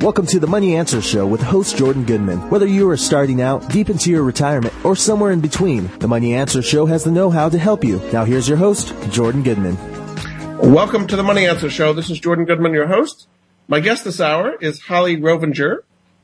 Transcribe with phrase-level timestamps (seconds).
[0.00, 2.48] Welcome to the Money Answer Show with host Jordan Goodman.
[2.48, 6.32] Whether you are starting out, deep into your retirement, or somewhere in between, the Money
[6.32, 7.98] Answer Show has the know-how to help you.
[8.10, 9.76] Now here's your host, Jordan Goodman.
[10.56, 11.92] Welcome to the Money Answer Show.
[11.92, 13.28] This is Jordan Goodman, your host.
[13.68, 15.80] My guest this hour is Holli Rovenger.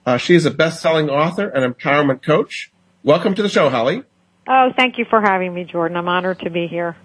[0.07, 2.73] Uh, she is a best-selling author and empowerment coach.
[3.03, 4.07] Welcome to the show, Holli.
[4.49, 5.99] Oh, thank you for having me, Jordan.
[5.99, 6.97] I'm honored to be here.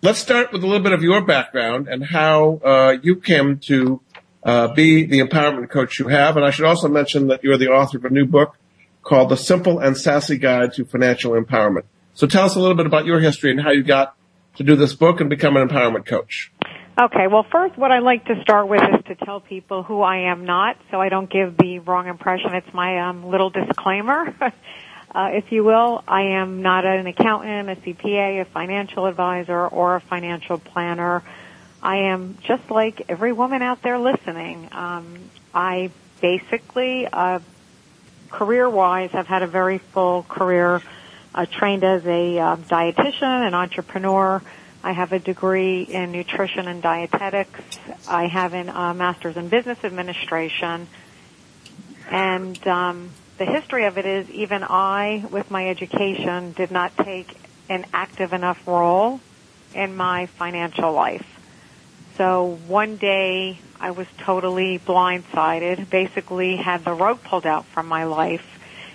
[0.00, 4.00] Let's start with a little bit of your background and how uh, you came to
[4.42, 6.36] uh, be the empowerment coach you have.
[6.36, 8.56] And I should also mention that you're the author of a new book
[9.02, 11.84] called The Simple and Sassy Guide to Financial Empowerment.
[12.14, 14.14] So tell us a little bit about your history and how you got
[14.56, 16.52] to do this book and become an empowerment coach.
[17.00, 20.30] Okay, well first what I like to start with is to tell people who I
[20.30, 22.54] am not so I don't give the wrong impression.
[22.54, 24.34] It's my um, little disclaimer.
[25.12, 29.96] Uh, if you will, I am not an accountant, a CPA, a financial advisor, or
[29.96, 31.24] a financial planner.
[31.82, 34.68] I am just like every woman out there listening.
[34.72, 37.40] Um, I basically, uh,
[38.30, 40.82] career-wise, have had a very full career.
[41.32, 44.42] Uh, trained as a uh, dietitian, an entrepreneur.
[44.82, 47.60] I have a degree in nutrition and dietetics.
[48.08, 50.88] I have a uh, master's in business administration,
[52.10, 57.28] and um, the history of it is even I, with my education, did not take
[57.68, 59.20] an active enough role
[59.72, 61.39] in my financial life.
[62.20, 68.04] So one day I was totally blindsided, basically had the rug pulled out from my
[68.04, 68.44] life.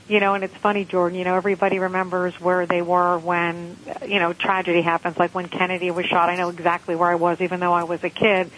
[0.07, 4.19] You know, and it's funny, Jordan, you know, everybody remembers where they were when, you
[4.19, 6.29] know, tragedy happens, like when Kennedy was shot.
[6.29, 8.51] I know exactly where I was, even though I was a kid.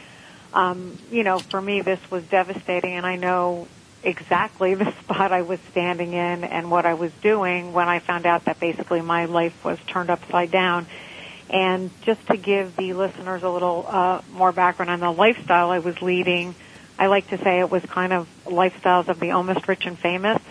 [0.53, 3.69] Um, you know, for me, this was devastating, and I know
[4.03, 8.25] exactly the spot I was standing in and what I was doing when I found
[8.25, 10.87] out that basically my life was turned upside down.
[11.49, 15.79] And just to give the listeners a little uh, more background on the lifestyle I
[15.79, 16.55] was leading,
[16.99, 20.41] I like to say it was kind of lifestyles of the almost rich and famous.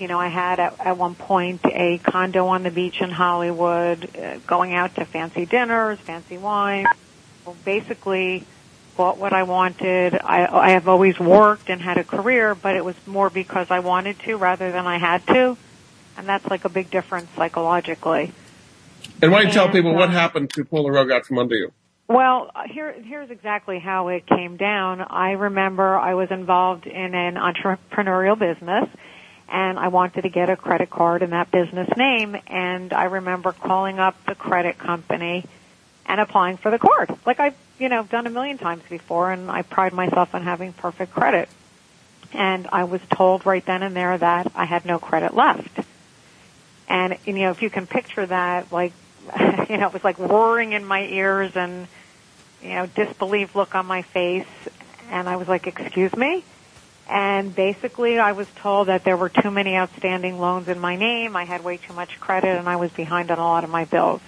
[0.00, 4.16] You know, I had at, at one point a condo on the beach in Hollywood,
[4.16, 6.86] uh, going out to fancy dinners, fancy wine.
[7.46, 8.44] Well, basically,
[8.96, 10.14] bought what I wanted.
[10.14, 13.80] I, I have always worked and had a career, but it was more because I
[13.80, 15.56] wanted to rather than I had to.
[16.16, 18.32] And that's like a big difference psychologically.
[19.22, 21.38] And why don't you tell people uh, what happened to pull the rug out from
[21.38, 21.72] under you?
[22.06, 25.00] Well, here, here's exactly how it came down.
[25.00, 28.88] I remember I was involved in an entrepreneurial business
[29.48, 33.52] and I wanted to get a credit card in that business name and I remember
[33.52, 35.44] calling up the credit company
[36.04, 37.16] and applying for the card.
[37.24, 40.74] Like I've, you know, done a million times before and I pride myself on having
[40.74, 41.48] perfect credit.
[42.34, 45.80] And I was told right then and there that I had no credit left.
[46.88, 48.92] And, you know, if you can picture that, like,
[49.68, 51.86] you know, it was like roaring in my ears and,
[52.62, 54.46] you know, disbelief look on my face.
[55.10, 56.44] And I was like, excuse me?
[57.08, 61.36] And basically I was told that there were too many outstanding loans in my name.
[61.36, 63.84] I had way too much credit and I was behind on a lot of my
[63.84, 64.22] bills.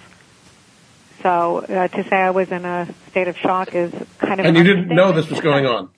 [1.23, 4.45] So uh, to say I was in a state of shock is kind of.
[4.45, 5.89] And you didn't know this was going on.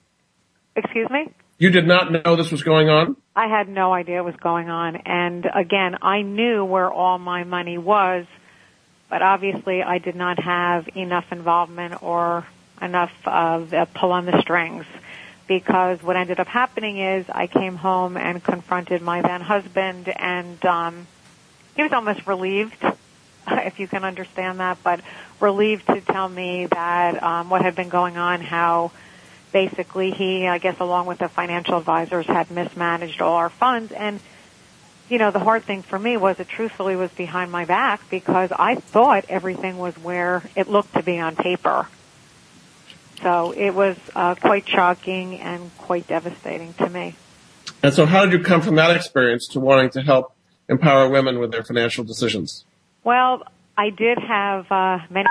[0.74, 1.28] Excuse me.
[1.58, 3.16] You did not know this was going on.
[3.36, 7.44] I had no idea what was going on, and again, I knew where all my
[7.44, 8.24] money was,
[9.10, 12.46] but obviously, I did not have enough involvement or
[12.80, 14.86] enough of a pull on the strings.
[15.46, 20.64] Because what ended up happening is I came home and confronted my then husband, and
[20.64, 21.06] um,
[21.74, 22.82] he was almost relieved
[23.48, 25.00] if you can understand that, but
[25.40, 28.92] relieved to tell me that um, what had been going on, how
[29.52, 33.92] basically he, I guess, along with the financial advisors, had mismanaged all our funds.
[33.92, 34.20] And
[35.10, 38.52] you know, the hard thing for me was it truthfully was behind my back because
[38.52, 41.88] I thought everything was where it looked to be on paper.
[43.20, 47.16] So it was uh, quite shocking and quite devastating to me.
[47.82, 50.32] And so, how did you come from that experience to wanting to help
[50.68, 52.64] empower women with their financial decisions?
[53.04, 53.42] Well,
[53.76, 55.28] I did have uh, many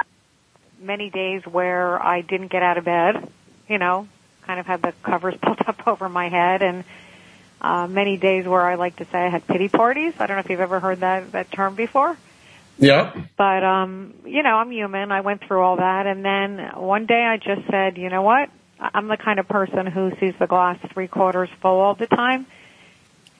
[0.81, 3.31] many days where I didn't get out of bed.
[3.67, 4.07] You know,
[4.43, 6.83] kind of had the covers pulled up over my head, and
[7.61, 10.13] uh, many days where I like to say I had pity parties.
[10.19, 12.17] I don't know if you've ever heard that that term before.
[12.77, 13.13] Yeah.
[13.37, 15.11] But um, you know, I'm human.
[15.11, 18.49] I went through all that, and then one day I just said, you know what?
[18.79, 22.47] I'm the kind of person who sees the glass three quarters full all the time.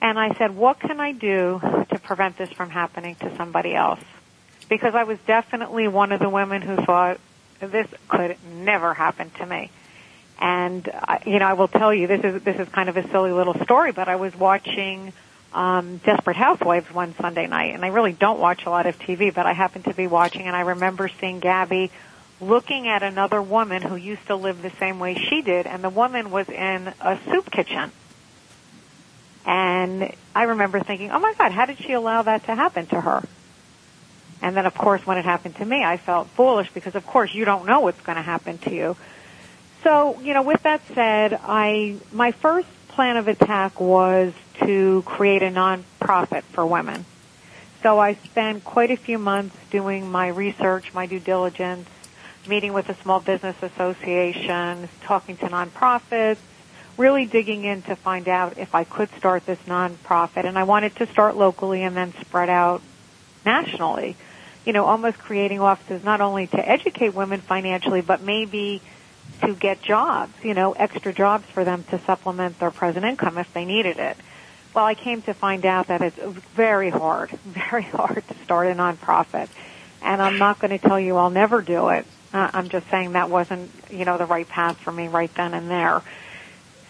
[0.02, 4.00] And I said, what can I do to prevent this from happening to somebody else?
[4.70, 7.20] because I was definitely one of the women who thought
[7.60, 9.70] this could never happen to me.
[10.40, 10.88] And
[11.26, 13.54] you know, I will tell you this is this is kind of a silly little
[13.62, 15.12] story, but I was watching
[15.52, 19.34] um, Desperate Housewives one Sunday night, and I really don't watch a lot of TV,
[19.34, 21.90] but I happened to be watching, and I remember seeing Gabby
[22.40, 25.90] looking at another woman who used to live the same way she did, and the
[25.90, 27.92] woman was in a soup kitchen.
[29.44, 33.00] And I remember thinking, oh my God, how did she allow that to happen to
[33.00, 33.22] her?
[34.42, 37.34] And then of course when it happened to me, I felt foolish because of course
[37.34, 38.96] you don't know what's going to happen to you.
[39.82, 44.32] So, you know, with that said, I, my first plan of attack was
[44.64, 47.06] to create a nonprofit for women.
[47.82, 51.88] So I spent quite a few months doing my research, my due diligence,
[52.46, 56.36] meeting with the Small Business Association, talking to nonprofits,
[56.98, 60.44] really digging in to find out if I could start this nonprofit.
[60.44, 62.82] And I wanted to start locally and then spread out
[63.46, 64.16] nationally.
[64.66, 68.82] You know, almost creating offices not only to educate women financially, but maybe
[69.42, 73.52] to get jobs, you know, extra jobs for them to supplement their present income if
[73.52, 74.16] they needed it.
[74.74, 76.18] Well, I came to find out that it's
[76.54, 79.48] very hard, very hard to start a nonprofit.
[80.02, 82.06] And I'm not going to tell you I'll never do it.
[82.32, 85.52] Uh, I'm just saying that wasn't, you know, the right path for me right then
[85.52, 86.02] and there.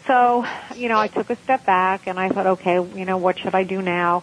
[0.07, 0.45] So,
[0.77, 3.55] you know, I took a step back and I thought, okay, you know, what should
[3.55, 4.23] I do now?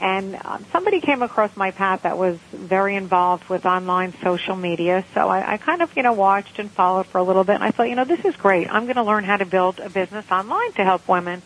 [0.00, 5.04] And um, somebody came across my path that was very involved with online social media.
[5.14, 7.54] So I, I kind of, you know, watched and followed for a little bit.
[7.54, 8.68] And I thought, you know, this is great.
[8.68, 11.42] I'm going to learn how to build a business online to help women.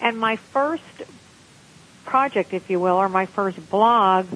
[0.00, 0.82] And my first
[2.04, 4.26] project, if you will, or my first blog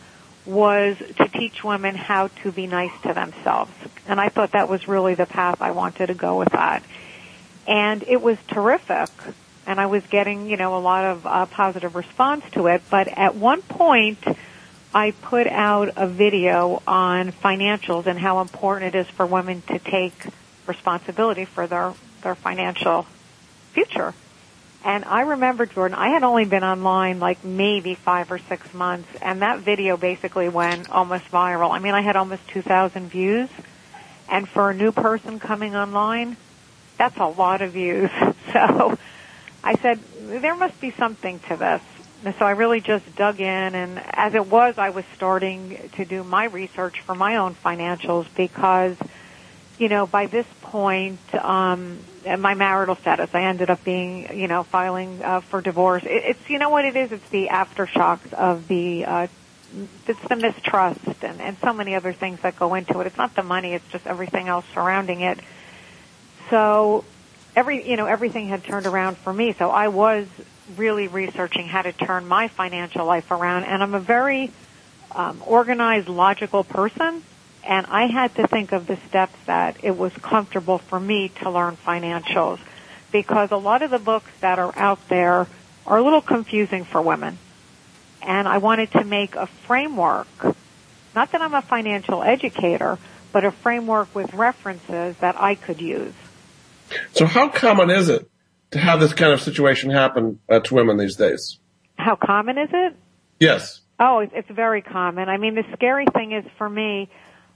[0.46, 3.72] was to teach women how to be nice to themselves.
[4.08, 6.82] And I thought that was really the path I wanted to go with that.
[7.66, 9.10] And it was terrific
[9.66, 12.82] and I was getting, you know, a lot of uh, positive response to it.
[12.90, 14.18] But at one point,
[14.94, 19.78] I put out a video on financials and how important it is for women to
[19.78, 20.14] take
[20.66, 23.06] responsibility for their their financial
[23.72, 24.14] future.
[24.84, 29.08] And I remember, Jordan, I had only been online like maybe five or six months,
[29.20, 31.72] and that video basically went almost viral.
[31.72, 33.48] I mean, I had almost 2,000 views.
[34.28, 36.36] And for a new person coming online,
[36.98, 38.10] that's a lot of views.
[38.52, 38.96] So
[39.66, 41.82] I said, there must be something to this.
[42.24, 46.04] And so I really just dug in and as it was, I was starting to
[46.04, 48.96] do my research for my own financials because,
[49.78, 51.98] you know, by this point, um,
[52.38, 56.04] my marital status, I ended up being, you know, filing uh, for divorce.
[56.04, 57.10] It, it's, you know what it is?
[57.10, 59.26] It's the aftershocks of the, uh,
[60.06, 63.08] it's the mistrust and, and so many other things that go into it.
[63.08, 65.40] It's not the money, it's just everything else surrounding it.
[66.50, 67.04] So
[67.56, 69.54] every you know everything had turned around for me.
[69.54, 70.28] So i was
[70.76, 73.64] really researching how to turn my financial life around.
[73.64, 74.52] And i'm a very
[75.12, 77.24] um, organized logical person.
[77.64, 81.50] And i had to think of the steps that it was comfortable for me to
[81.50, 82.60] learn financials.
[83.10, 85.46] Because a lot of the books that are out there
[85.86, 87.38] are a little confusing for women.
[88.22, 90.28] And i wanted to make a framework.
[91.14, 92.98] Not that i'm a financial educator
[93.32, 96.14] but a framework with references that i could use
[97.12, 98.28] so how common is it
[98.72, 101.58] to have this kind of situation happen uh, to women these days?
[101.96, 102.96] How common is it?
[103.40, 103.80] Yes.
[103.98, 105.28] Oh, it's very common.
[105.28, 107.08] I mean, the scary thing is for me,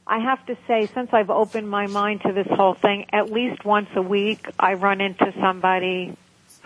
[0.07, 3.65] I have to say, since I've opened my mind to this whole thing, at least
[3.65, 6.17] once a week I run into somebody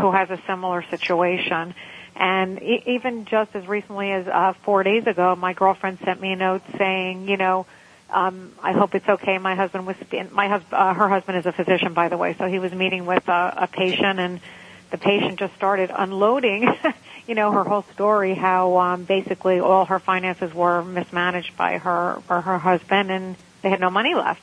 [0.00, 1.74] who has a similar situation.
[2.16, 6.36] And even just as recently as uh, four days ago, my girlfriend sent me a
[6.36, 7.66] note saying, you know,
[8.14, 9.38] um, I hope it's okay.
[9.38, 9.96] My husband was
[10.30, 10.72] my husband.
[10.72, 13.54] Uh, her husband is a physician, by the way, so he was meeting with a,
[13.56, 14.40] a patient, and
[14.92, 16.72] the patient just started unloading,
[17.26, 18.34] you know, her whole story.
[18.34, 23.68] How um, basically all her finances were mismanaged by her or her husband, and they
[23.68, 24.42] had no money left.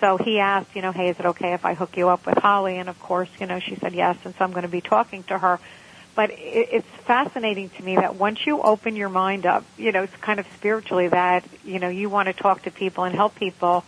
[0.00, 2.36] So he asked, you know, hey, is it okay if I hook you up with
[2.36, 2.80] Holli?
[2.80, 5.22] And of course, you know, she said yes, and so I'm going to be talking
[5.24, 5.60] to her
[6.14, 10.02] but it, it's fascinating to me that once you open your mind up, you know,
[10.02, 13.34] it's kind of spiritually that, you know, you want to talk to people and help
[13.34, 13.84] people,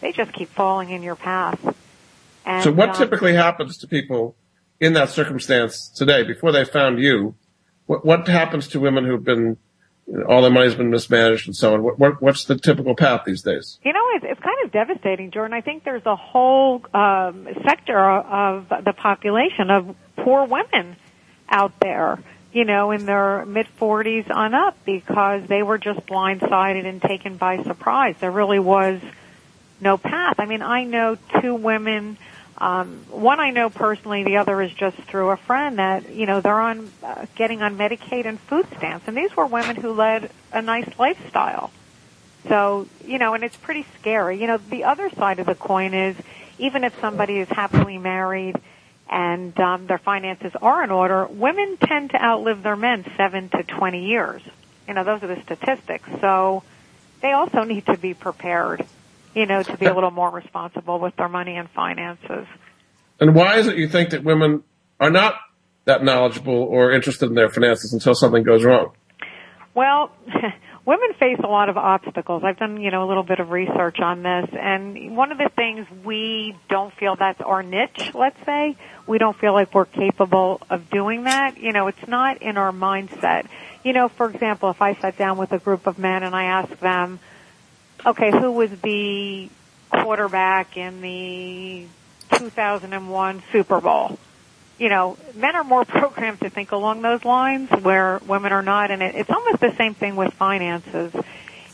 [0.00, 1.76] they just keep falling in your path.
[2.44, 4.34] And, so what um, typically happens to people
[4.80, 7.34] in that circumstance today before they found you?
[7.86, 9.58] What, what happens to women who've been,
[10.26, 11.82] all their money's been mismanaged and so on?
[11.82, 13.78] What, what, what's the typical path these days?
[13.84, 15.52] You know, it's, it's kind of devastating, Jordan.
[15.52, 20.96] I think there's a whole um, sector of the population of poor women
[21.50, 22.18] out there,
[22.52, 27.36] you know, in their mid 40s on up because they were just blindsided and taken
[27.36, 28.16] by surprise.
[28.20, 29.00] There really was
[29.80, 30.38] no path.
[30.38, 32.16] I mean, I know two women,
[32.58, 36.40] um, one I know personally, the other is just through a friend that, you know,
[36.40, 39.08] they're on, uh, getting on Medicaid and food stamps.
[39.08, 41.70] And these were women who led a nice lifestyle.
[42.48, 44.40] So, you know, and it's pretty scary.
[44.40, 46.16] You know, the other side of the coin is
[46.58, 48.60] even if somebody is happily married
[49.10, 53.64] and um, their finances are in order, women tend to outlive their men seven to
[53.64, 54.40] 20 years.
[54.86, 56.08] You know, those are the statistics.
[56.20, 56.62] So
[57.20, 58.86] they also need to be prepared,
[59.34, 62.46] you know, to be a little more responsible with their money and finances.
[63.18, 64.62] And why is it you think that women
[65.00, 65.34] are not
[65.86, 68.92] that knowledgeable or interested in their finances until something goes wrong?
[69.74, 70.12] Well,
[70.86, 72.42] women face a lot of obstacles.
[72.44, 75.50] I've done, you know, a little bit of research on this and one of the
[75.54, 78.76] things we don't feel that's our niche, let's say,
[79.10, 81.58] we don't feel like we're capable of doing that.
[81.58, 83.44] You know, it's not in our mindset.
[83.82, 86.44] You know, for example, if I sat down with a group of men and I
[86.44, 87.18] asked them,
[88.06, 89.50] okay, who was the
[89.90, 91.86] quarterback in the
[92.38, 94.16] 2001 Super Bowl?
[94.78, 98.92] You know, men are more programmed to think along those lines where women are not,
[98.92, 101.12] and it, it's almost the same thing with finances.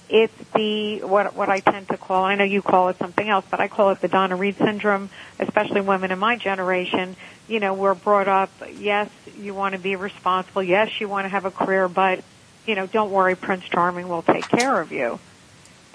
[0.09, 2.25] It's the what what I tend to call.
[2.25, 5.11] I know you call it something else, but I call it the Donna Reed syndrome.
[5.39, 7.17] Especially women in my generation,
[7.49, 8.51] you know, we're brought up.
[8.79, 10.63] Yes, you want to be responsible.
[10.63, 12.23] Yes, you want to have a career, but
[12.67, 15.19] you know, don't worry, Prince Charming will take care of you.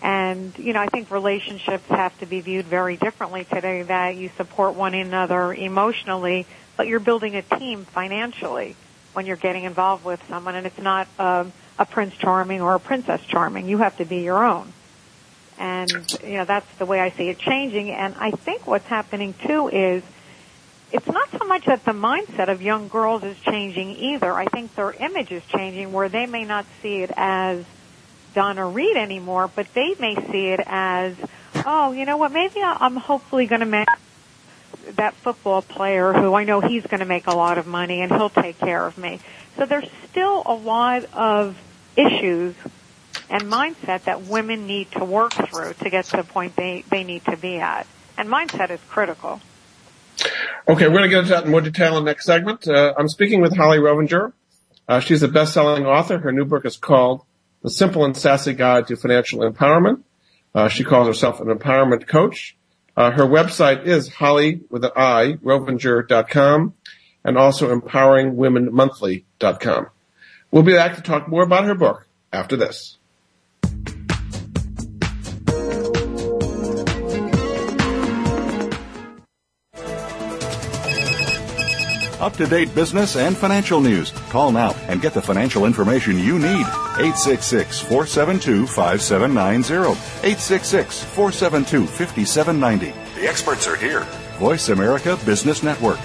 [0.01, 4.31] And, you know, I think relationships have to be viewed very differently today that you
[4.35, 8.75] support one another emotionally, but you're building a team financially
[9.13, 11.51] when you're getting involved with someone and it's not um,
[11.81, 13.67] a Prince Charming or a Princess Charming.
[13.67, 14.71] You have to be your own.
[15.57, 15.89] And,
[16.23, 17.89] you know, that's the way I see it changing.
[17.89, 20.03] And I think what's happening too is
[20.91, 24.31] it's not so much that the mindset of young girls is changing either.
[24.31, 27.65] I think their image is changing where they may not see it as
[28.35, 31.15] Donna Reed anymore, but they may see it as,
[31.65, 33.87] oh, you know what, maybe I'm hopefully going to make
[34.97, 38.11] that football player who I know he's going to make a lot of money and
[38.11, 39.19] he'll take care of me.
[39.57, 41.57] So there's still a lot of
[41.95, 42.55] issues
[43.29, 47.03] and mindset that women need to work through to get to the point they, they
[47.03, 47.87] need to be at.
[48.17, 49.41] And mindset is critical.
[50.67, 52.67] Okay, we're going to get into that in more detail in the next segment.
[52.67, 54.33] Uh, I'm speaking with Holli Rovenger.
[54.87, 56.19] Uh, she's a best-selling author.
[56.19, 57.23] Her new book is called
[57.61, 60.03] The Simple and Sassy Guide to Financial Empowerment.
[60.53, 62.57] Uh, she calls herself an empowerment coach.
[62.95, 66.73] Uh, her website is Holli with an I, Rovenger.com,
[67.23, 69.87] and also empoweringwomenmonthly.com.
[70.51, 72.97] We'll be back to talk more about her book after this.
[82.19, 84.11] Up to date business and financial news.
[84.29, 86.67] Call now and get the financial information you need.
[86.99, 89.99] 866 472 5790.
[90.27, 93.19] 866 472 5790.
[93.19, 94.01] The experts are here.
[94.37, 95.97] Voice America Business Network.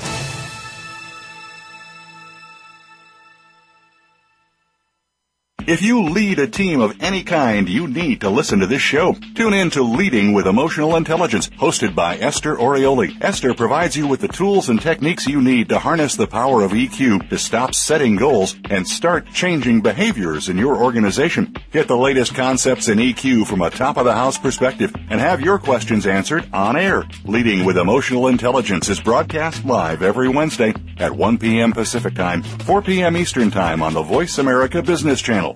[5.67, 9.15] If you lead a team of any kind, you need to listen to this show.
[9.35, 13.21] Tune in to Leading with Emotional Intelligence, hosted by Esther Orioli.
[13.21, 16.71] Esther provides you with the tools and techniques you need to harness the power of
[16.71, 21.53] EQ to stop setting goals and start changing behaviors in your organization.
[21.73, 25.41] Get the latest concepts in EQ from a top of the house perspective and have
[25.41, 27.03] your questions answered on air.
[27.25, 31.73] Leading with Emotional Intelligence is broadcast live every Wednesday at 1 p.m.
[31.73, 33.17] Pacific Time, 4 p.m.
[33.17, 35.56] Eastern Time on the Voice America Business Channel.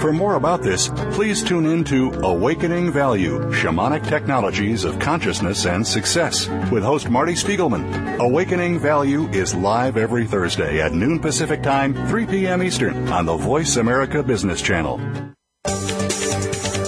[0.00, 5.86] For more about this, please tune in to Awakening Value Shamanic Technologies of Consciousness and
[5.86, 8.18] Success with host Marty Spiegelman.
[8.18, 12.62] Awakening Value is live every Thursday at noon Pacific Time, 3 p.m.
[12.62, 14.96] Eastern on the Voice America Business Channel.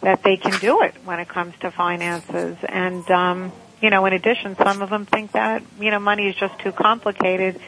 [0.00, 2.56] that they can do it when it comes to finances.
[2.66, 6.36] And um, you know, in addition, some of them think that you know money is
[6.36, 7.60] just too complicated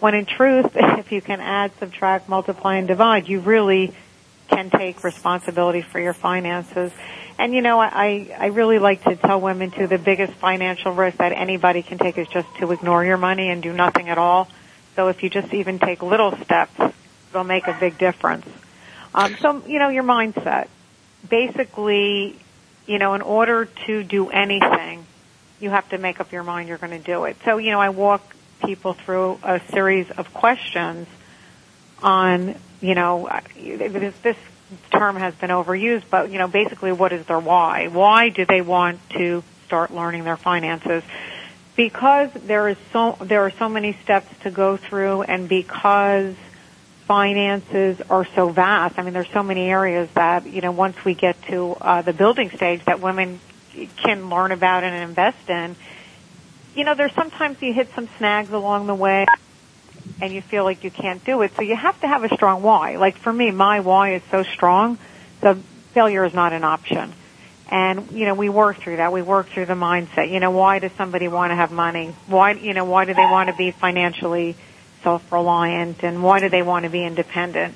[0.00, 3.92] When in truth, if you can add, subtract, multiply, and divide, you really
[4.48, 6.90] can take responsibility for your finances.
[7.40, 11.16] And you know, I, I really like to tell women too, the biggest financial risk
[11.16, 14.46] that anybody can take is just to ignore your money and do nothing at all.
[14.94, 16.78] So if you just even take little steps,
[17.30, 18.46] it'll make a big difference.
[19.14, 20.68] Um, so, you know, your mindset.
[21.30, 22.36] Basically,
[22.86, 25.06] you know, in order to do anything,
[25.60, 27.38] you have to make up your mind you're going to do it.
[27.46, 31.08] So, you know, I walk people through a series of questions
[32.02, 34.36] on, you know, this, this
[34.90, 37.88] term has been overused, but, you know, basically what is their why?
[37.88, 41.02] Why do they want to start learning their finances?
[41.76, 46.34] Because there is so, there are so many steps to go through and because
[47.06, 51.14] finances are so vast, I mean, there's so many areas that, you know, once we
[51.14, 53.40] get to uh, the building stage that women
[53.96, 55.74] can learn about and invest in,
[56.74, 59.26] you know, there's sometimes you hit some snags along the way
[60.20, 61.54] and you feel like you can't do it.
[61.56, 62.96] So you have to have a strong why.
[62.96, 64.98] Like for me, my why is so strong,
[65.40, 65.54] so
[65.94, 67.12] failure is not an option.
[67.70, 69.12] And, you know, we work through that.
[69.12, 70.30] We work through the mindset.
[70.30, 72.14] You know, why does somebody want to have money?
[72.26, 74.56] Why, you know, why do they want to be financially
[75.02, 77.74] self-reliant and why do they want to be independent?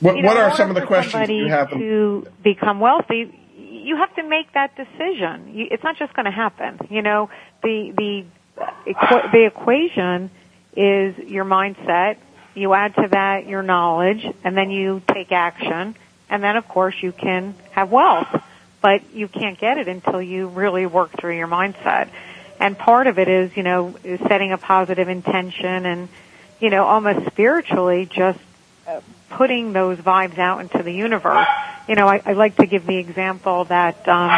[0.00, 1.70] What, you know, what are some of the questions you have?
[1.70, 3.32] to become wealthy?
[3.56, 5.54] You have to make that decision.
[5.54, 6.78] You, it's not just going to happen.
[6.90, 7.30] You know,
[7.62, 8.24] the the
[8.86, 10.30] equ- the equation
[10.78, 12.18] is your mindset.
[12.54, 15.96] You add to that your knowledge, and then you take action,
[16.30, 18.28] and then of course you can have wealth.
[18.80, 22.08] But you can't get it until you really work through your mindset.
[22.60, 23.96] And part of it is, you know,
[24.28, 26.08] setting a positive intention and,
[26.60, 28.38] you know, almost spiritually just
[28.86, 31.46] uh, putting those vibes out into the universe.
[31.88, 34.30] You know, I, I like to give the example that um,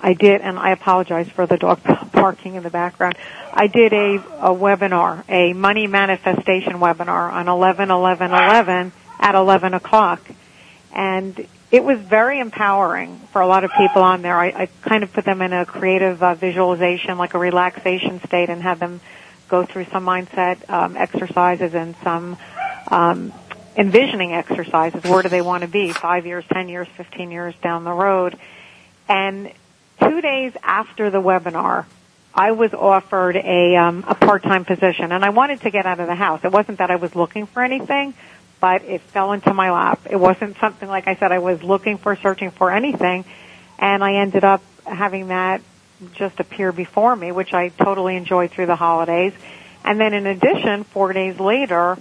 [0.00, 1.80] I did, and I apologize for the dog
[2.12, 3.16] barking in the background.
[3.52, 9.74] I did a, a webinar, a money manifestation webinar on 11 11 11 at 11
[9.74, 10.20] o'clock.
[10.92, 14.36] And it was very empowering for a lot of people on there.
[14.36, 18.48] I, I kind of put them in a creative uh, visualization, like a relaxation state,
[18.48, 19.00] and had them
[19.48, 22.38] go through some mindset um, exercises and some
[22.88, 23.32] um,
[23.76, 25.04] envisioning exercises.
[25.04, 25.92] Where do they want to be?
[25.92, 28.38] Five years, ten years, fifteen years down the road.
[29.08, 29.52] And
[30.00, 31.86] two days after the webinar,
[32.34, 36.06] I was offered a um, a part-time position, and I wanted to get out of
[36.06, 36.40] the house.
[36.44, 38.14] It wasn't that I was looking for anything,
[38.60, 40.00] but it fell into my lap.
[40.08, 43.24] It wasn't something like I said I was looking for, searching for anything,
[43.78, 45.62] and I ended up having that
[46.14, 49.32] just appear before me, which I totally enjoyed through the holidays.
[49.84, 51.98] And then in addition, four days later,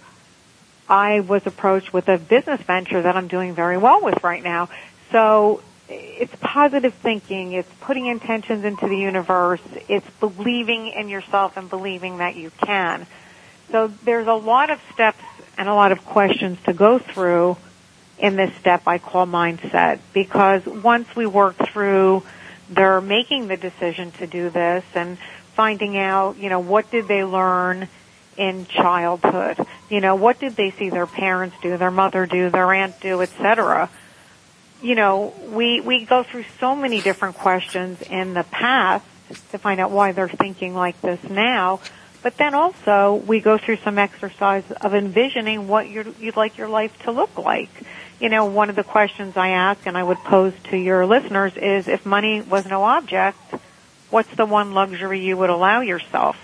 [0.90, 4.70] I was approached with a business venture that I'm doing very well with right now.
[5.12, 11.70] So it's positive thinking, it's putting intentions into the universe, it's believing in yourself and
[11.70, 13.06] believing that you can.
[13.72, 15.24] So there's a lot of steps
[15.58, 17.58] and a lot of questions to go through
[18.20, 22.24] in this step I call mindset because once we work through
[22.70, 25.18] they're making the decision to do this and
[25.56, 27.88] finding out, you know, what did they learn
[28.36, 29.58] in childhood?
[29.90, 33.22] You know, what did they see their parents do, their mother do, their aunt do,
[33.22, 33.90] etc.
[34.82, 39.06] You know, we we go through so many different questions in the past
[39.52, 41.80] to find out why they're thinking like this now.
[42.24, 46.98] But then also we go through some exercise of envisioning what you'd like your life
[47.04, 47.70] to look like.
[48.20, 51.56] You know, one of the questions I ask and I would pose to your listeners
[51.56, 53.38] is if money was no object,
[54.10, 56.36] what's the one luxury you would allow yourself?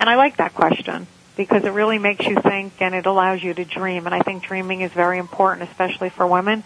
[0.00, 3.52] And I like that question because it really makes you think and it allows you
[3.54, 4.06] to dream.
[4.06, 6.62] And I think dreaming is very important, especially for women.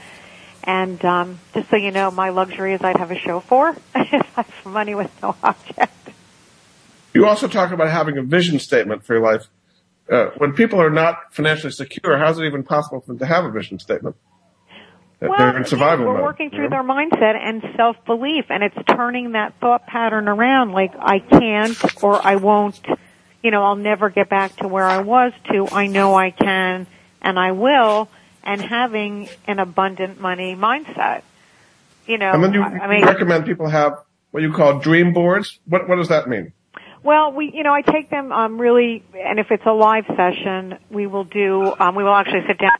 [0.66, 4.66] And um, just so you know, my luxury is I'd have a show for if
[4.66, 5.92] money with no object.
[7.14, 9.46] You also talk about having a vision statement for your life.
[10.10, 13.26] Uh, when people are not financially secure, how is it even possible for them to
[13.26, 14.16] have a vision statement?
[15.20, 16.76] Well, They're in survival we're mode, working through you know?
[16.76, 20.72] their mindset and self-belief, and it's turning that thought pattern around.
[20.72, 22.78] Like I can't, or I won't.
[23.42, 25.32] You know, I'll never get back to where I was.
[25.52, 26.86] To I know I can,
[27.22, 28.10] and I will.
[28.46, 31.22] And having an abundant money mindset.
[32.06, 33.98] You know, And then you I mean, recommend people have
[34.30, 35.58] what you call dream boards.
[35.66, 36.52] What what does that mean?
[37.02, 40.78] Well, we, you know, I take them um, really, and if it's a live session,
[40.90, 41.72] we will do.
[41.78, 42.78] Um, we will actually sit down.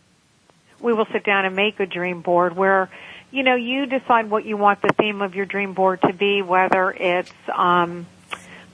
[0.81, 2.91] We will sit down and make a dream board where,
[3.31, 6.43] you know, you decide what you want the theme of your dream board to be,
[6.43, 8.07] whether it's um,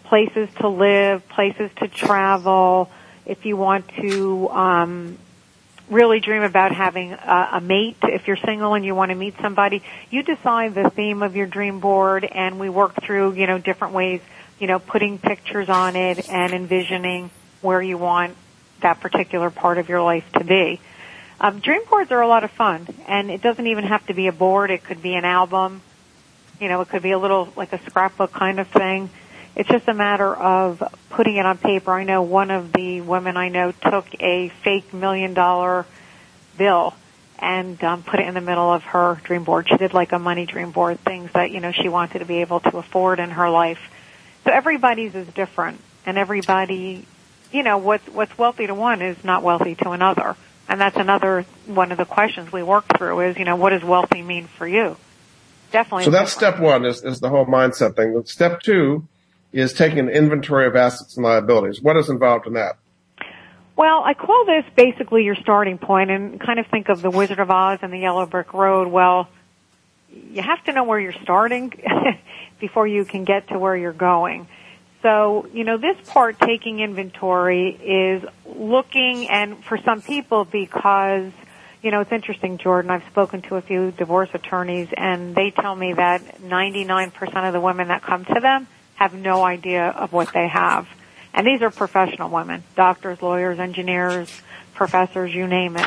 [0.05, 2.91] places to live, places to travel.
[3.27, 5.19] If you want to um,
[5.93, 9.35] really dream about having a, a mate, if you're single and you want to meet
[9.41, 13.59] somebody, you decide the theme of your dream board, and we work through, you know,
[13.59, 14.21] different ways
[14.63, 17.31] you know, putting pictures on it and envisioning
[17.63, 18.37] where you want
[18.81, 20.81] that particular part of your life to be.
[21.41, 24.29] Um, dream boards are a lot of fun, and it doesn't even have to be
[24.29, 24.71] a board.
[24.71, 25.83] It could be an album.
[26.61, 29.11] You know, it could be a little like a scrapbook kind of thing.
[29.55, 31.93] It's just a matter of putting it on paper.
[31.93, 35.85] I know one of the women I know took a fake million dollar
[36.57, 36.95] bill
[37.39, 39.69] and um, put it in the middle of her dream board.
[39.69, 42.41] She did like a money dream board, things that you know she wanted to be
[42.41, 43.81] able to afford in her life.
[44.45, 47.07] So everybody's is different, and everybody,
[47.53, 50.37] you know, what's what's wealthy to one is not wealthy to another.
[50.69, 53.83] And that's another one of the questions we work through is, you know, what does
[53.83, 54.97] wealthy mean for you?
[55.73, 56.05] Definitely.
[56.05, 58.23] So that's step one is, is the whole mindset thing.
[58.25, 59.09] Step two
[59.53, 61.81] is taking an inventory of assets and liabilities.
[61.81, 62.77] What is involved in that?
[63.77, 67.39] Well, I call this basically your starting point and kind of think of the Wizard
[67.39, 68.89] of Oz and the Yellow Brick Road.
[68.89, 69.29] Well,
[70.11, 71.73] you have to know where you're starting
[72.61, 74.47] before you can get to where you're going.
[75.03, 81.33] So, you know, this part, taking inventory, is looking, and for some people, because,
[81.83, 85.75] you know, it's interesting, Jordan, I've spoken to a few divorce attorneys, and they tell
[85.75, 88.69] me that 99% of the women that come to them
[89.03, 90.87] have no idea of what they have.
[91.35, 94.31] And these are professional women, doctors, lawyers, engineers,
[94.75, 95.87] professors, you name it.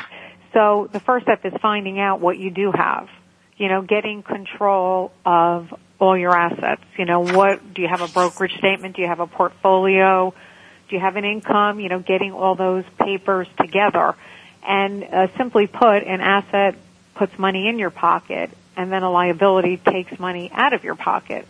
[0.53, 3.09] So the first step is finding out what you do have.
[3.57, 6.83] You know, getting control of all your assets.
[6.97, 8.97] You know, what, do you have a brokerage statement?
[8.97, 10.33] Do you have a portfolio?
[10.89, 11.79] Do you have an income?
[11.79, 14.15] You know, getting all those papers together.
[14.67, 16.75] And uh, simply put, an asset
[17.15, 21.47] puts money in your pocket and then a liability takes money out of your pocket.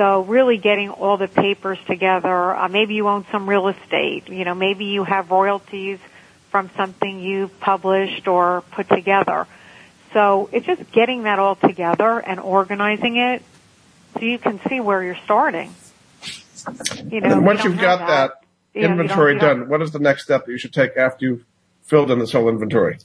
[0.00, 2.56] So really getting all the papers together.
[2.56, 4.30] Uh, maybe you own some real estate.
[4.30, 5.98] You know, maybe you have royalties
[6.48, 9.46] from something you've published or put together.
[10.14, 13.42] So it's just getting that all together and organizing it
[14.14, 15.74] so you can see where you're starting.
[17.04, 18.30] You know, once you you've got that,
[18.72, 21.44] that inventory you done, what is the next step that you should take after you've
[21.82, 22.96] filled in this whole inventory?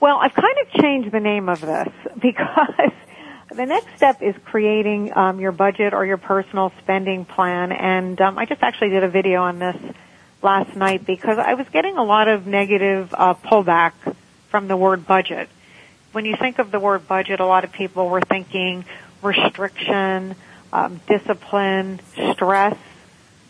[0.00, 1.92] Well, I've kind of changed the name of this
[2.22, 2.90] because
[3.54, 7.72] the next step is creating um, your budget or your personal spending plan.
[7.72, 9.76] And um, I just actually did a video on this
[10.42, 13.92] last night because I was getting a lot of negative uh, pullback
[14.48, 15.48] from the word budget.
[16.12, 18.84] When you think of the word budget, a lot of people were thinking,
[19.22, 20.36] restriction,
[20.72, 22.00] um, discipline,
[22.32, 22.76] stress.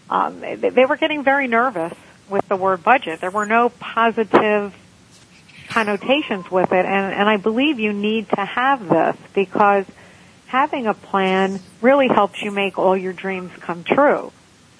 [0.08, 1.94] Um, they, they were getting very nervous
[2.28, 3.20] with the word budget.
[3.20, 4.74] There were no positive
[5.74, 9.84] connotations with it, and, and I believe you need to have this because
[10.46, 14.32] having a plan really helps you make all your dreams come true.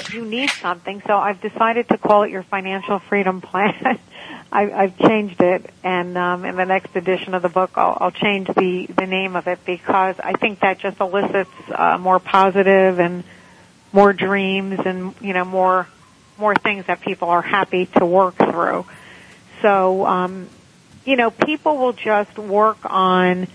[0.09, 3.99] You need something, so I've decided to call it your financial freedom plan.
[4.53, 8.11] I, I've changed it, and um, in the next edition of the book, I'll, I'll
[8.13, 13.01] change the the name of it because I think that just elicits uh, more positive
[13.01, 13.25] and
[13.93, 15.89] more dreams, and you know more
[16.39, 18.87] more things that people are happy to work through.
[19.65, 20.51] So, um,
[21.05, 23.47] you know, people will just work on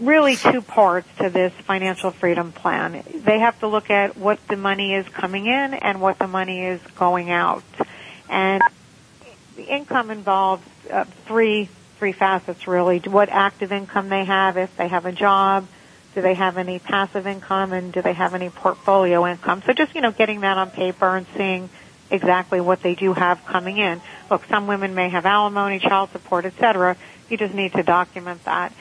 [0.00, 3.02] really two parts to this financial freedom plan.
[3.14, 6.64] They have to look at what the money is coming in and what the money
[6.64, 7.64] is going out.
[8.28, 8.62] And
[9.56, 11.68] the income involves uh, three
[11.98, 13.00] three facets really.
[13.00, 15.66] What active income they have, if they have a job,
[16.14, 19.62] do they have any passive income, and do they have any portfolio income?
[19.66, 21.70] So just you know, getting that on paper and seeing
[22.10, 24.00] exactly what they do have coming in.
[24.30, 26.96] Look, some women may have alimony, child support, etc.
[27.28, 28.72] You just need to document that.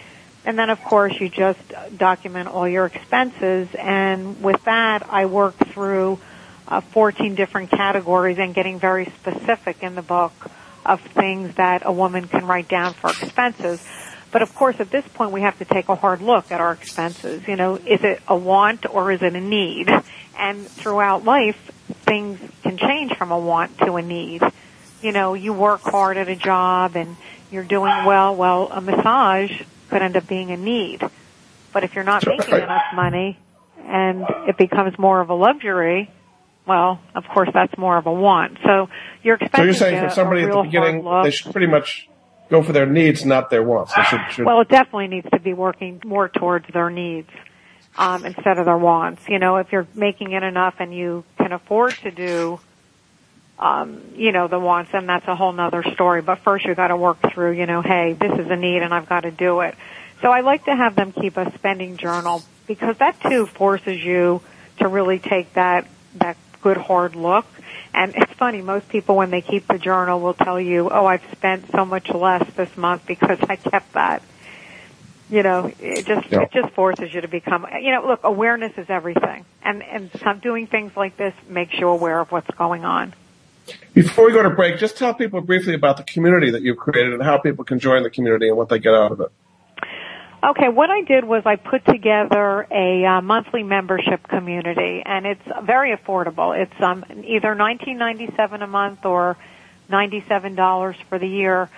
[0.46, 1.60] And then of course you just
[1.98, 6.20] document all your expenses and with that I work through
[6.68, 10.34] uh, 14 different categories and getting very specific in the book
[10.86, 13.86] of things that a woman can write down for expenses.
[14.32, 16.74] But of course, at this point, we have to take a hard look at our
[16.74, 17.48] expenses.
[17.48, 19.90] You know, is it a want or is it a need?
[20.38, 21.72] And throughout life,
[22.06, 24.42] things can change from a want to a need.
[25.02, 27.16] You know, you work hard at a job and
[27.52, 28.36] you're doing well.
[28.36, 31.02] Well, a massage could end up being a need.
[31.72, 33.40] But if you're not making enough money
[33.80, 36.12] and it becomes more of a luxury,
[36.66, 38.58] well, of course, that's more of a want.
[38.66, 38.90] So
[39.24, 39.62] you're expecting.
[39.62, 42.10] So you're saying for somebody at the beginning, they should pretty much
[42.50, 43.94] go for their needs, not their wants.
[43.94, 44.46] Should, should...
[44.46, 47.30] Well, it definitely needs to be working more towards their needs
[47.98, 49.28] um, instead of their wants.
[49.28, 52.60] You know, if you're making it enough and you can afford to do,
[53.60, 56.22] um, you know, the wants, then that's a whole nother story.
[56.22, 57.52] But first, you got to work through.
[57.52, 59.76] You know, hey, this is a need, and I've got to do it.
[60.22, 64.42] So I like to have them keep a spending journal because that too forces you
[64.80, 67.46] to really take that that good hard look.
[67.94, 71.24] And it's funny, most people when they keep the journal will tell you, oh, I've
[71.32, 74.22] spent so much less this month because I kept that.
[75.30, 76.44] You know, it just, yeah.
[76.44, 79.46] it just forces you to become, you know, look, awareness is everything.
[79.62, 83.14] And, and some, doing things like this makes you aware of what's going on.
[83.94, 87.14] Before we go to break, just tell people briefly about the community that you've created
[87.14, 89.32] and how people can join the community and what they get out of it.
[90.44, 95.42] Okay, what I did was I put together a uh, monthly membership community, and it's
[95.64, 96.56] very affordable.
[96.56, 99.36] It's um, either 19.97 a month or
[99.90, 101.70] $97 for the year.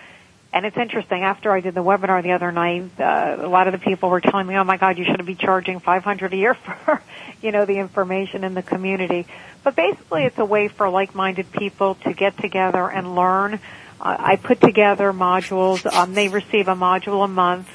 [0.52, 1.24] And it's interesting.
[1.24, 4.20] After I did the webinar the other night, uh, a lot of the people were
[4.20, 6.54] telling me, "Oh my God, you shouldn't be charging 500 a year
[6.86, 7.02] for,
[7.42, 9.26] you know, the information in the community."
[9.64, 13.54] But basically, it's a way for like-minded people to get together and learn.
[14.02, 15.86] Uh, I put together modules.
[15.86, 17.70] Um, they receive a module a month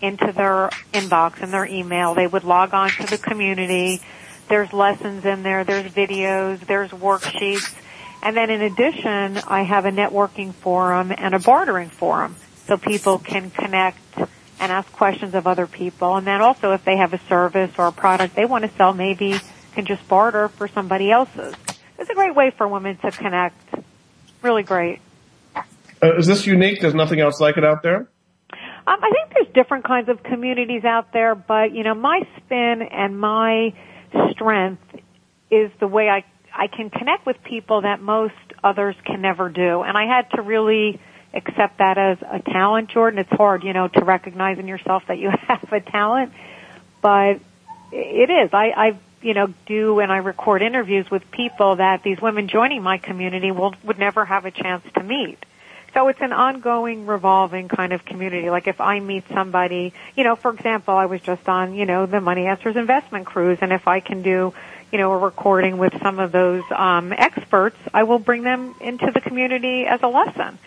[0.00, 2.14] into their inbox and their email.
[2.14, 4.00] They would log on to the community.
[4.48, 5.64] There's lessons in there.
[5.64, 6.60] There's videos.
[6.60, 7.74] There's worksheets
[8.22, 13.18] and then in addition, I have a networking forum and a bartering forum so people
[13.18, 13.98] can connect
[14.60, 16.16] and ask questions of other people.
[16.16, 18.92] And then also if they have a service or a product they want to sell,
[18.92, 19.38] maybe
[19.74, 21.54] can just barter for somebody else's.
[21.98, 23.74] It's a great way for women to connect.
[24.42, 25.00] Really great.
[26.02, 26.80] Uh, is this unique?
[26.80, 28.08] There's nothing else like it out there?
[28.88, 32.80] Um, I think there's different kinds of communities out there, but you know, my spin
[32.80, 33.74] and my
[34.30, 34.82] strength
[35.50, 36.24] is the way I
[36.54, 38.32] I can connect with people that most
[38.64, 39.82] others can never do.
[39.82, 40.98] And I had to really
[41.34, 43.18] accept that as a talent, Jordan.
[43.18, 46.32] It's hard, you know, to recognize in yourself that you have a talent,
[47.02, 47.40] but
[47.92, 48.54] it is.
[48.54, 52.82] I, I, you know, do and I record interviews with people that these women joining
[52.82, 55.44] my community will, would never have a chance to meet.
[55.98, 58.50] So it's an ongoing revolving kind of community.
[58.50, 62.06] Like if I meet somebody, you know, for example, I was just on, you know,
[62.06, 64.54] the Money Answers investment cruise and if I can do
[64.92, 69.10] you know, a recording with some of those um, experts, I will bring them into
[69.12, 70.60] the community as a lesson.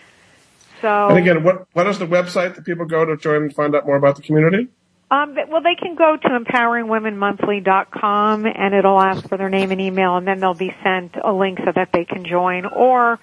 [0.82, 3.74] So, and again, what what is the website that people go to join and find
[3.74, 4.68] out more about the community?
[5.10, 10.18] Um, well, they can go to empoweringwomenmonthly.com and it'll ask for their name and email,
[10.18, 12.66] and then they'll be sent a link so that they can join.
[12.66, 13.18] Or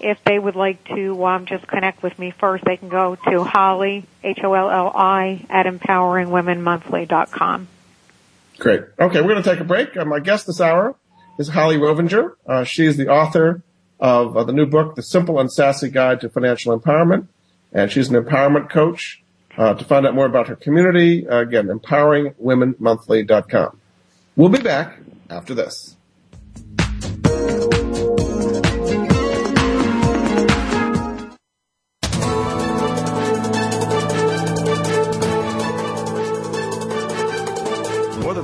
[0.00, 3.44] if they would like to um, just connect with me first, they can go to
[3.44, 7.68] Holli H O L L I at empoweringwomenmonthly.com.
[8.58, 8.80] Great.
[8.98, 9.96] Okay, we're going to take a break.
[9.96, 10.94] Uh, my guest this hour
[11.38, 12.32] is Holli Rovenger.
[12.46, 13.62] Uh, she is the author
[14.00, 17.26] of uh, the new book, The Simple and Sassy Guide to Financial Empowerment,
[17.72, 19.22] and she's an empowerment coach.
[19.56, 23.80] Uh, to find out more about her community, uh, again, empoweringwomenmonthly.com.
[24.36, 25.96] We'll be back after this.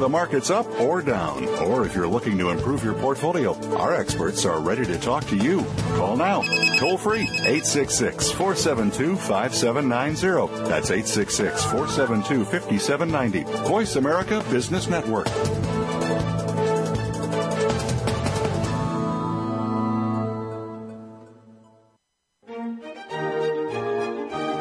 [0.04, 4.44] The market's up or down, or if you're looking to improve your portfolio, our experts
[4.44, 5.64] are ready to talk to you.
[5.96, 6.42] Call now.
[6.76, 10.68] Toll free 866 472 5790.
[10.68, 13.44] That's 866 472 5790.
[13.66, 15.26] Voice America Business Network.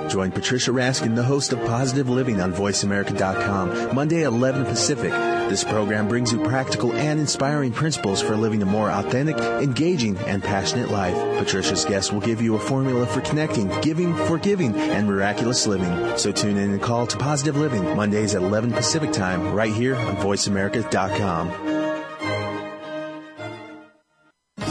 [0.09, 5.32] Join Patricia Raskin, the host of Positive Living on VoiceAmerica.com, Monday at 11 Pacific.
[5.49, 10.43] This program brings you practical and inspiring principles for living a more authentic, engaging, and
[10.43, 11.15] passionate life.
[11.37, 16.17] Patricia's guests will give you a formula for connecting, giving, forgiving, and miraculous living.
[16.17, 19.95] So tune in and call to Positive Living, Mondays at 11 Pacific Time, right here
[19.95, 21.82] on VoiceAmerica.com.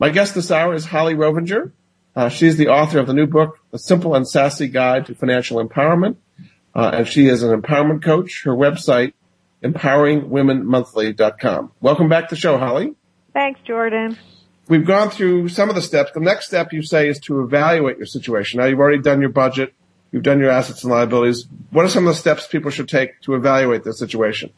[0.00, 1.72] My guest this hour is Holli Rovenger.
[2.14, 5.64] Uh, she's the author of the new book, The Simple and Sassy Guide to Financial
[5.64, 6.16] Empowerment.
[6.74, 8.42] Uh, and she is an empowerment coach.
[8.44, 9.14] Her website,
[9.64, 11.72] empoweringwomenmonthly.com.
[11.80, 12.94] Welcome back to the show, Holli.
[13.32, 14.16] Thanks, Jordan.
[14.68, 16.12] We've gone through some of the steps.
[16.12, 18.60] The next step you say is to evaluate your situation.
[18.60, 19.74] Now you've already done your budget.
[20.12, 21.48] You've done your assets and liabilities.
[21.70, 24.52] What are some of the steps people should take to evaluate their situation?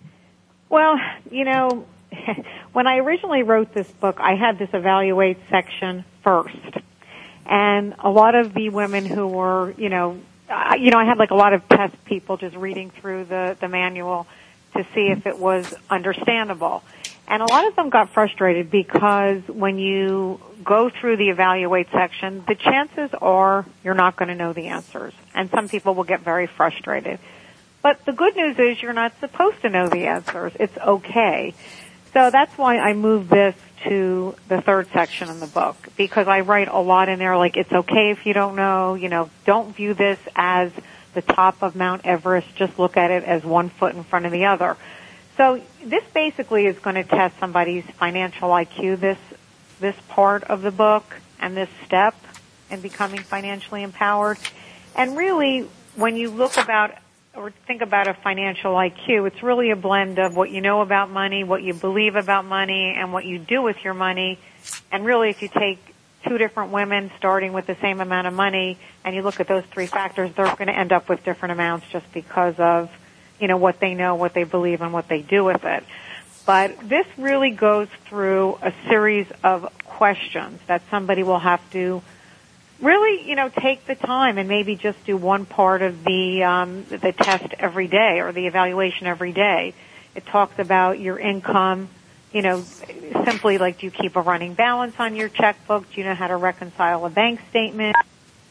[0.69, 0.97] Well,
[1.31, 1.87] you know,
[2.73, 6.57] when I originally wrote this book, I had this evaluate section first.
[7.47, 11.19] And a lot of the women who were, you know, uh, you know, I had
[11.19, 14.27] like a lot of test people just reading through the, the manual
[14.75, 16.83] to see if it was understandable.
[17.27, 22.45] And a lot of them got frustrated because when you go through the evaluate section,
[22.47, 25.15] the chances are you're not going to know the answers.
[25.33, 27.21] And some people will get very frustrated.
[27.83, 30.53] But the good news is you're not supposed to know the answers.
[30.59, 31.55] It's okay.
[32.13, 36.41] So that's why I moved this to the third section in the book because I
[36.41, 39.75] write a lot in there like it's okay if you don't know, you know, don't
[39.75, 40.73] view this as
[41.15, 44.33] the top of Mount Everest, just look at it as one foot in front of
[44.33, 44.77] the other.
[45.37, 49.19] So this basically is going to test somebody's financial IQ, this,
[49.79, 52.15] this part of the book and this step
[52.71, 54.39] in becoming financially empowered.
[54.95, 56.93] And really, when you look about
[57.35, 61.11] or think about a financial IQ, it's really a blend of what you know about
[61.11, 64.39] money, what you believe about money, and what you do with your money.
[64.91, 65.79] And really, if you take
[66.27, 69.65] two different women starting with the same amount of money and you look at those
[69.67, 72.91] three factors, they're going to end up with different amounts just because of
[73.41, 75.85] you know, what they know, what they believe, and what they do with it.
[76.47, 82.03] But this really goes through a series of questions that somebody will have to
[82.81, 86.85] really, you know, take the time and maybe just do one part of the um,
[86.85, 89.75] the test every day or the evaluation every day.
[90.15, 91.89] It talks about your income,
[92.33, 92.65] you know,
[93.25, 95.93] simply like do you keep a running balance on your checkbook?
[95.93, 97.97] Do you know how to reconcile a bank statement?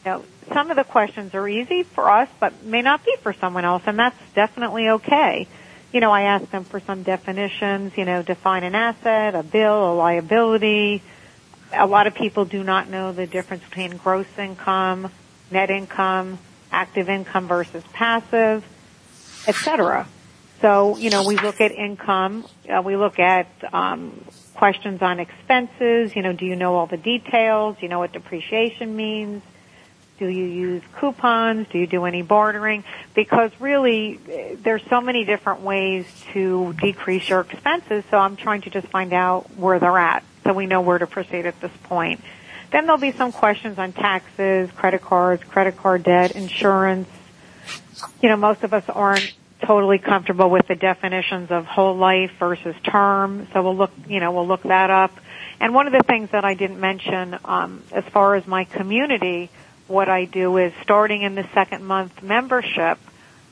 [0.04, 3.32] You know, some of the questions are easy for us, but may not be for
[3.32, 5.46] someone else, and that's definitely okay.
[5.92, 9.92] You know, I ask them for some definitions, you know, define an asset, a bill,
[9.92, 11.02] a liability.
[11.72, 15.10] A lot of people do not know the difference between gross income,
[15.50, 16.38] net income,
[16.72, 18.64] active income versus passive,
[19.46, 20.06] etc.
[20.60, 26.14] So, you know, we look at income, uh, we look at um, questions on expenses,
[26.14, 27.76] you know, do you know all the details?
[27.76, 29.42] Do you know what depreciation means?
[30.18, 31.66] Do you use coupons?
[31.68, 32.84] Do you do any bartering?
[33.14, 34.16] Because really,
[34.62, 36.04] there's so many different ways
[36.34, 40.52] to decrease your expenses, so I'm trying to just find out where they're at so
[40.52, 42.20] we know where to proceed at this point.
[42.70, 47.08] Then there'll be some questions on taxes, credit cards, credit card debt, insurance.
[48.22, 52.74] You know, most of us aren't totally comfortable with the definitions of whole life versus
[52.84, 55.12] term, so we'll look, you know, we'll look that up.
[55.58, 59.50] And one of the things that I didn't mention, um, as far as my community,
[59.88, 62.98] what I do is starting in the second month membership,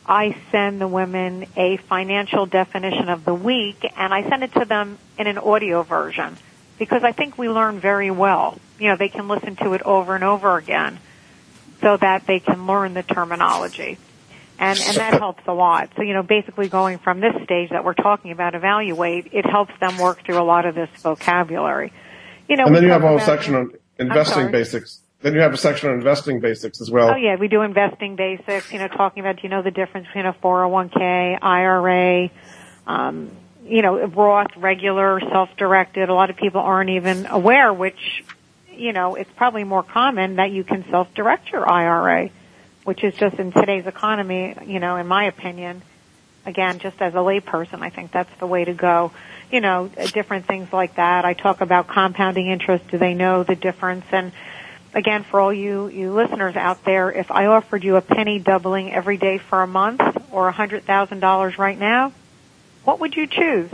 [0.06, 4.64] I send the women a financial definition of the week and I send it to
[4.64, 6.38] them in an audio version
[6.78, 8.58] because I think we learn very well.
[8.78, 10.98] You know, they can listen to it over and over again
[11.80, 13.98] so that they can learn the terminology.
[14.60, 15.90] And, and that helps a lot.
[15.96, 19.72] So, you know, basically going from this stage that we're talking about, evaluate, it helps
[19.78, 21.92] them work through a lot of this vocabulary.
[22.48, 25.52] You know, and then you have a whole section on investing basics then you have
[25.52, 27.10] a section on investing basics as well.
[27.10, 30.06] Oh yeah, we do investing basics, you know, talking about, do you know, the difference
[30.06, 32.30] between a 401k, IRA,
[32.86, 33.30] um,
[33.68, 36.08] you know, Roth, regular, self-directed.
[36.08, 38.24] A lot of people aren't even aware, which,
[38.72, 42.30] you know, it's probably more common that you can self-direct your IRA,
[42.84, 45.82] which is just in today's economy, you know, in my opinion,
[46.46, 49.12] again, just as a layperson, I think that's the way to go.
[49.52, 51.24] You know, different things like that.
[51.24, 52.88] I talk about compounding interest.
[52.88, 54.04] Do they know the difference?
[54.12, 54.32] And
[54.94, 58.92] again, for all you, you listeners out there, if I offered you a penny doubling
[58.92, 60.02] every day for a month
[60.32, 62.12] or a hundred thousand dollars right now,
[62.88, 63.70] what would you choose?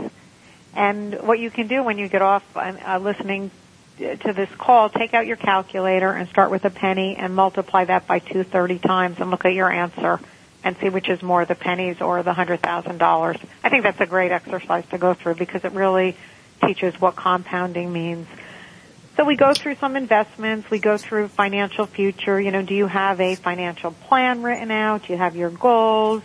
[0.73, 3.49] And what you can do when you get off uh, listening
[3.97, 8.07] to this call, take out your calculator and start with a penny and multiply that
[8.07, 10.19] by 230 times and look at your answer
[10.65, 13.37] and see which is more, the pennies or the hundred thousand dollars.
[13.63, 16.17] I think that's a great exercise to go through because it really
[16.61, 18.27] teaches what compounding means
[19.15, 22.85] so we go through some investments, we go through financial future, you know, do you
[22.85, 25.05] have a financial plan written out?
[25.05, 26.21] Do you have your goals?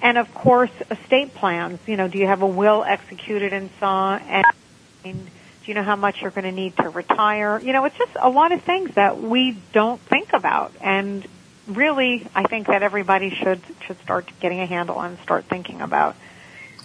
[0.00, 4.16] And of course, estate plans, you know, do you have a will executed and saw
[4.16, 4.44] and
[5.02, 5.20] do
[5.64, 7.60] you know how much you're going to need to retire?
[7.60, 11.26] You know, it's just a lot of things that we don't think about and
[11.66, 15.80] really I think that everybody should should start getting a handle on and start thinking
[15.80, 16.16] about.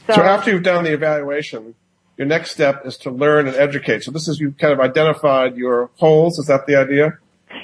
[0.08, 1.76] So, so after you've done the evaluation,
[2.18, 4.04] your next step is to learn and educate.
[4.04, 6.38] So this is, you've kind of identified your holes.
[6.39, 7.18] Is that the idea?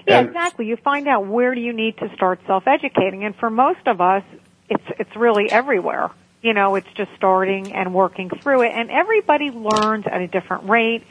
[0.08, 0.66] Yeah, exactly.
[0.66, 3.26] You find out where do you need to start self-educating.
[3.26, 4.24] And for most of us,
[4.70, 6.12] it's, it's really everywhere.
[6.42, 8.72] You know, it's just starting and working through it.
[8.74, 11.04] And everybody learns at a different rate.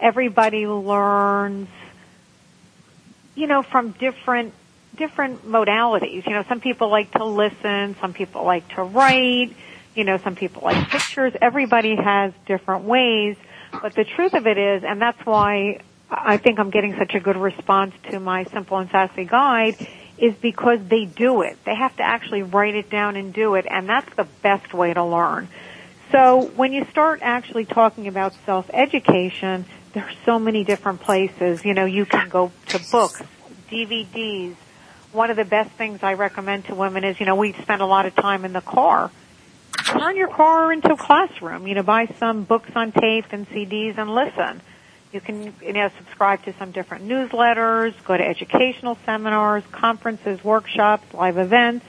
[0.00, 1.68] Everybody learns,
[3.34, 4.52] you know, from different
[4.96, 6.26] different modalities.
[6.26, 9.54] You know, some people like to listen, some people like to write,
[9.94, 11.34] you know, some people like pictures.
[11.40, 13.36] Everybody has different ways.
[13.70, 15.80] But the truth of it is, and that's why
[16.10, 19.76] I think I'm getting such a good response to my simple and sassy guide
[20.18, 21.58] is because they do it.
[21.64, 24.94] They have to actually write it down and do it, and that's the best way
[24.94, 25.48] to learn.
[26.12, 31.64] So when you start actually talking about self-education, there's so many different places.
[31.64, 33.22] You know, you can go to books,
[33.70, 34.54] DVDs.
[35.12, 37.86] One of the best things I recommend to women is, you know, we spend a
[37.86, 39.10] lot of time in the car.
[39.86, 41.66] Turn your car into a classroom.
[41.66, 44.60] You know, buy some books on tape and CDs and listen.
[45.16, 51.14] You can, you know, subscribe to some different newsletters, go to educational seminars, conferences, workshops,
[51.14, 51.86] live events,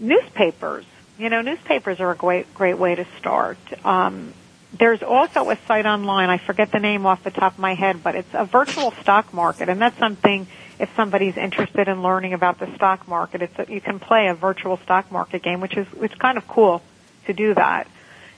[0.00, 0.84] newspapers.
[1.16, 3.58] You know, newspapers are a great, great way to start.
[3.84, 4.34] Um,
[4.76, 8.02] there's also a site online, I forget the name off the top of my head,
[8.02, 10.48] but it's a virtual stock market, and that's something
[10.80, 14.34] if somebody's interested in learning about the stock market, it's a, you can play a
[14.34, 16.82] virtual stock market game, which is it's kind of cool
[17.26, 17.86] to do that.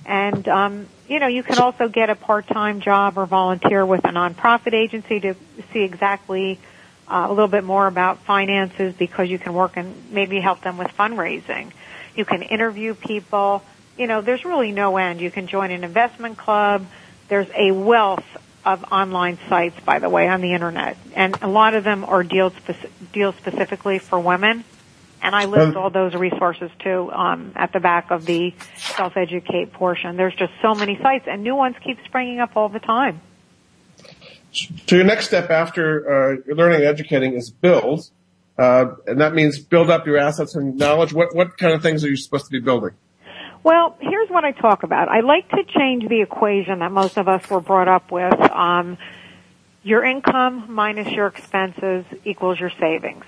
[0.06, 4.08] And um, you know, you can also get a part-time job or volunteer with a
[4.08, 5.34] nonprofit agency to
[5.72, 6.58] see exactly
[7.08, 10.78] uh, a little bit more about finances because you can work and maybe help them
[10.78, 11.72] with fundraising.
[12.14, 13.62] You can interview people.
[13.96, 15.20] You know, there's really no end.
[15.20, 16.86] You can join an investment club.
[17.28, 18.24] There's a wealth
[18.64, 22.22] of online sites, by the way, on the internet, and a lot of them are
[22.22, 24.64] deals speci- deals specifically for women.
[25.22, 30.16] And I list all those resources too um, at the back of the self-educate portion.
[30.16, 33.20] There's just so many sites, and new ones keep springing up all the time.
[34.52, 38.10] So your next step after uh, learning and educating is build,
[38.58, 41.12] uh, and that means build up your assets and knowledge.
[41.12, 42.92] What what kind of things are you supposed to be building?
[43.62, 45.08] Well, here's what I talk about.
[45.08, 48.40] I like to change the equation that most of us were brought up with.
[48.50, 48.96] Um,
[49.82, 53.24] your income minus your expenses equals your savings.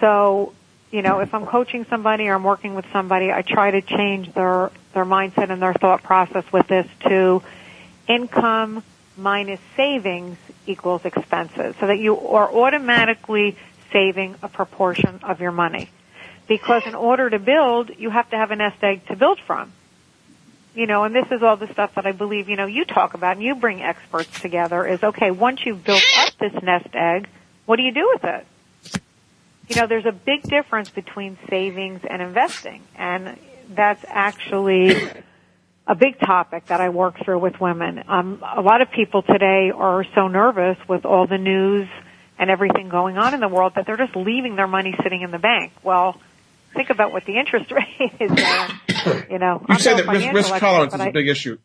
[0.00, 0.52] So,
[0.90, 4.32] you know, if I'm coaching somebody or I'm working with somebody, I try to change
[4.32, 7.42] their their mindset and their thought process with this to
[8.08, 8.82] income
[9.16, 13.56] minus savings equals expenses, so that you are automatically
[13.92, 15.90] saving a proportion of your money
[16.48, 19.72] because in order to build, you have to have a nest egg to build from.
[20.74, 23.14] You know, and this is all the stuff that I believe, you know, you talk
[23.14, 27.28] about and you bring experts together is, okay, once you've built up this nest egg,
[27.66, 28.46] what do you do with it?
[29.68, 33.38] You know, there's a big difference between savings and investing, and
[33.68, 34.96] that's actually
[35.86, 38.02] a big topic that I work through with women.
[38.08, 41.88] Um, a lot of people today are so nervous with all the news
[42.38, 45.30] and everything going on in the world that they're just leaving their money sitting in
[45.30, 45.72] the bank.
[45.82, 46.18] Well,
[46.74, 49.26] think about what the interest rate is there.
[49.30, 51.58] You know, You I'm say no that risk, risk tolerance is a big issue,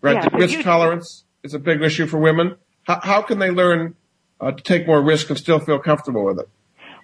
[0.00, 0.14] right?
[0.14, 2.56] Yeah, risk huge- tolerance is a big issue for women.
[2.82, 3.94] How, how can they learn
[4.40, 6.48] uh, to take more risk and still feel comfortable with it?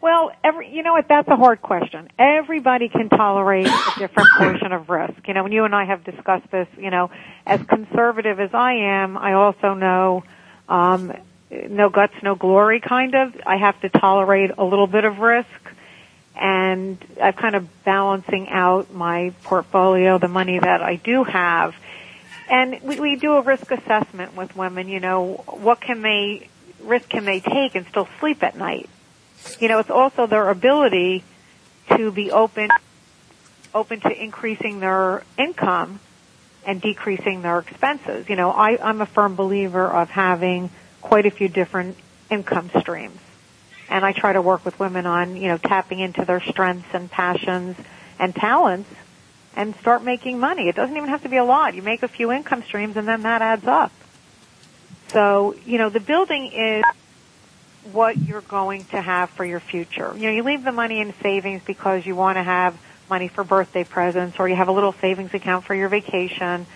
[0.04, 1.08] Well, every, you know what?
[1.08, 2.10] That's a hard question.
[2.18, 5.26] Everybody can tolerate a different portion of risk.
[5.26, 7.10] You know, when you and I have discussed this, you know,
[7.46, 10.22] as conservative as I am, I also know,
[10.68, 11.10] um,
[11.50, 13.34] no guts, no glory kind of.
[13.46, 15.48] I have to tolerate a little bit of risk
[16.36, 21.74] and I'm kind of balancing out my portfolio, the money that I do have.
[22.50, 26.50] And we, we do a risk assessment with women, you know, what can they,
[26.82, 28.90] risk can they take and still sleep at night?
[29.60, 31.24] You know, it's also their ability
[31.96, 32.70] to be open,
[33.74, 36.00] open to increasing their income
[36.66, 38.28] and decreasing their expenses.
[38.28, 40.70] You know, I, I'm a firm believer of having
[41.02, 41.96] quite a few different
[42.30, 43.20] income streams.
[43.88, 47.10] And I try to work with women on, you know, tapping into their strengths and
[47.10, 47.76] passions
[48.18, 48.90] and talents
[49.54, 50.68] and start making money.
[50.68, 51.74] It doesn't even have to be a lot.
[51.74, 53.92] You make a few income streams and then that adds up.
[55.08, 56.84] So, you know, the building is
[57.92, 60.12] what you're going to have for your future.
[60.16, 62.78] You know, you leave the money in savings because you want to have
[63.10, 66.66] money for birthday presents or you have a little savings account for your vacation,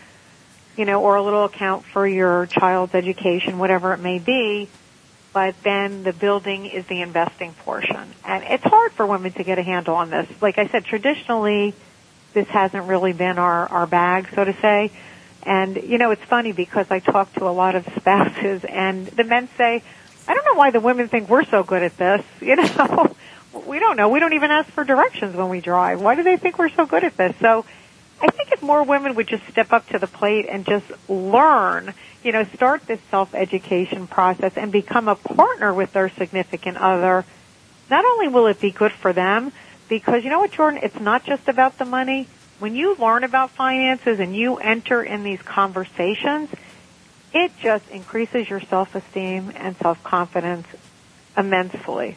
[0.76, 4.68] you know, or a little account for your child's education, whatever it may be.
[5.32, 8.14] But then the building is the investing portion.
[8.24, 10.28] And it's hard for women to get a handle on this.
[10.40, 11.74] Like I said, traditionally,
[12.32, 14.90] this hasn't really been our, our bag, so to say.
[15.42, 19.24] And, you know, it's funny because I talk to a lot of spouses and the
[19.24, 19.82] men say,
[20.28, 22.24] I don't know why the women think we're so good at this.
[22.40, 23.16] You know,
[23.66, 24.10] we don't know.
[24.10, 26.00] We don't even ask for directions when we drive.
[26.00, 27.34] Why do they think we're so good at this?
[27.40, 27.64] So
[28.20, 31.94] I think if more women would just step up to the plate and just learn,
[32.22, 37.24] you know, start this self-education process and become a partner with their significant other,
[37.90, 39.52] not only will it be good for them,
[39.88, 42.28] because you know what, Jordan, it's not just about the money.
[42.58, 46.50] When you learn about finances and you enter in these conversations,
[47.32, 50.66] it just increases your self-esteem and self-confidence
[51.36, 52.16] immensely.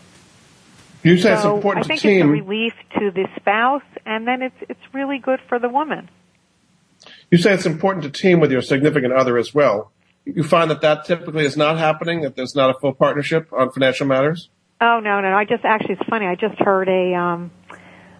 [1.04, 2.20] You say it's so important I think to team.
[2.20, 6.10] it's a relief to the spouse, and then it's it's really good for the woman.
[7.32, 9.92] You say it's important to team with your significant other as well.
[10.26, 13.72] you find that that typically is not happening, that there's not a full partnership on
[13.72, 14.50] financial matters?
[14.80, 15.34] Oh no, no.
[15.34, 16.28] I just actually it's funny.
[16.28, 17.52] I just heard a um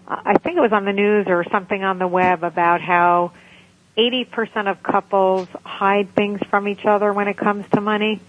[0.08, 3.32] I think it was on the news or something on the web about how
[3.96, 8.20] 80% of couples hide things from each other when it comes to money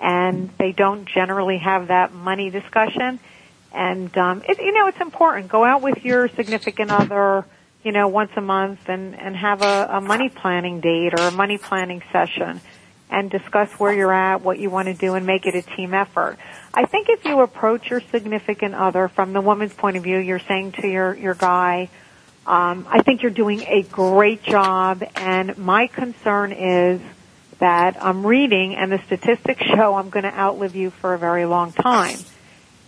[0.00, 3.18] and they don't generally have that money discussion.
[3.72, 5.48] And um it, you know, it's important.
[5.48, 7.44] Go out with your significant other,
[7.82, 11.32] you know, once a month and and have a, a money planning date or a
[11.32, 12.60] money planning session
[13.10, 15.94] and discuss where you're at, what you want to do and make it a team
[15.94, 16.36] effort.
[16.74, 20.38] I think if you approach your significant other from the woman's point of view, you're
[20.40, 21.88] saying to your, your guy,
[22.48, 26.98] um, I think you're doing a great job and my concern is
[27.58, 31.44] that I'm reading and the statistics show I'm going to outlive you for a very
[31.44, 32.18] long time.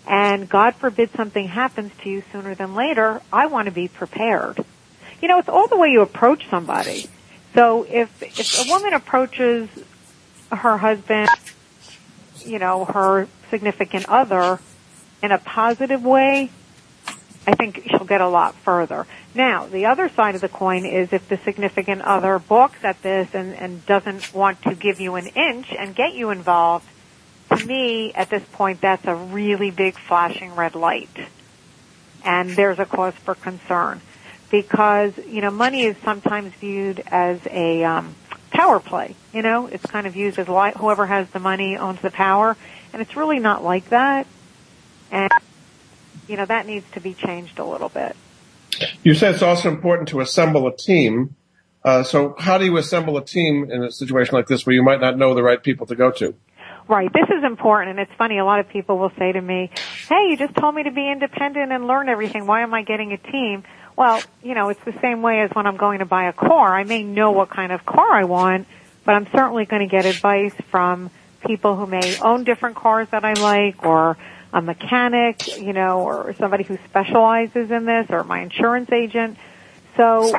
[0.06, 4.64] And God forbid something happens to you sooner than later, I want to be prepared.
[5.20, 7.04] You know, it's all the way you approach somebody.
[7.54, 9.68] So if, if a woman approaches
[10.50, 11.28] her husband,
[12.46, 14.58] you know, her significant other
[15.22, 16.50] in a positive way,
[17.46, 19.06] I think she'll get a lot further.
[19.34, 23.28] Now, the other side of the coin is if the significant other balks at this
[23.34, 26.86] and, and doesn't want to give you an inch and get you involved,
[27.56, 31.08] to me, at this point, that's a really big flashing red light.
[32.24, 34.00] And there's a cause for concern.
[34.50, 38.14] Because, you know, money is sometimes viewed as a, um,
[38.50, 39.14] power play.
[39.32, 42.56] You know, it's kind of used as li- whoever has the money owns the power,
[42.92, 44.26] and it's really not like that.
[45.10, 45.30] And
[46.30, 48.14] you know that needs to be changed a little bit.
[49.02, 51.34] You said it's also important to assemble a team.
[51.84, 54.82] Uh, so how do you assemble a team in a situation like this where you
[54.82, 56.34] might not know the right people to go to?
[56.88, 57.12] Right.
[57.12, 58.38] This is important, and it's funny.
[58.38, 59.70] A lot of people will say to me,
[60.08, 62.46] "Hey, you just told me to be independent and learn everything.
[62.46, 63.64] Why am I getting a team?"
[63.96, 66.74] Well, you know, it's the same way as when I'm going to buy a car.
[66.74, 68.66] I may know what kind of car I want,
[69.04, 71.10] but I'm certainly going to get advice from
[71.46, 74.16] people who may own different cars that I like or
[74.52, 79.36] a mechanic, you know, or somebody who specializes in this or my insurance agent.
[79.96, 80.34] So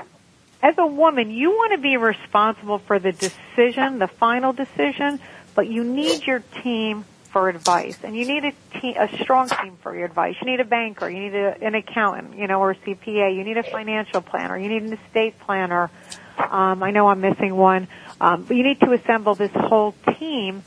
[0.62, 5.20] as a woman, you want to be responsible for the decision, the final decision,
[5.56, 9.78] but you need your team for advice, and you need a, team, a strong team
[9.82, 10.36] for your advice.
[10.42, 13.34] You need a banker, you need a, an accountant, you know, or a CPA.
[13.36, 14.58] You need a financial planner.
[14.58, 15.90] You need an estate planner.
[16.38, 17.88] Um, I know I'm missing one,
[18.20, 20.64] um, but you need to assemble this whole team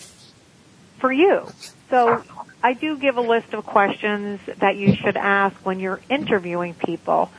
[1.01, 1.47] for you.
[1.91, 2.25] So
[2.65, 7.31] I do give a list of questions that you should ask when you're interviewing people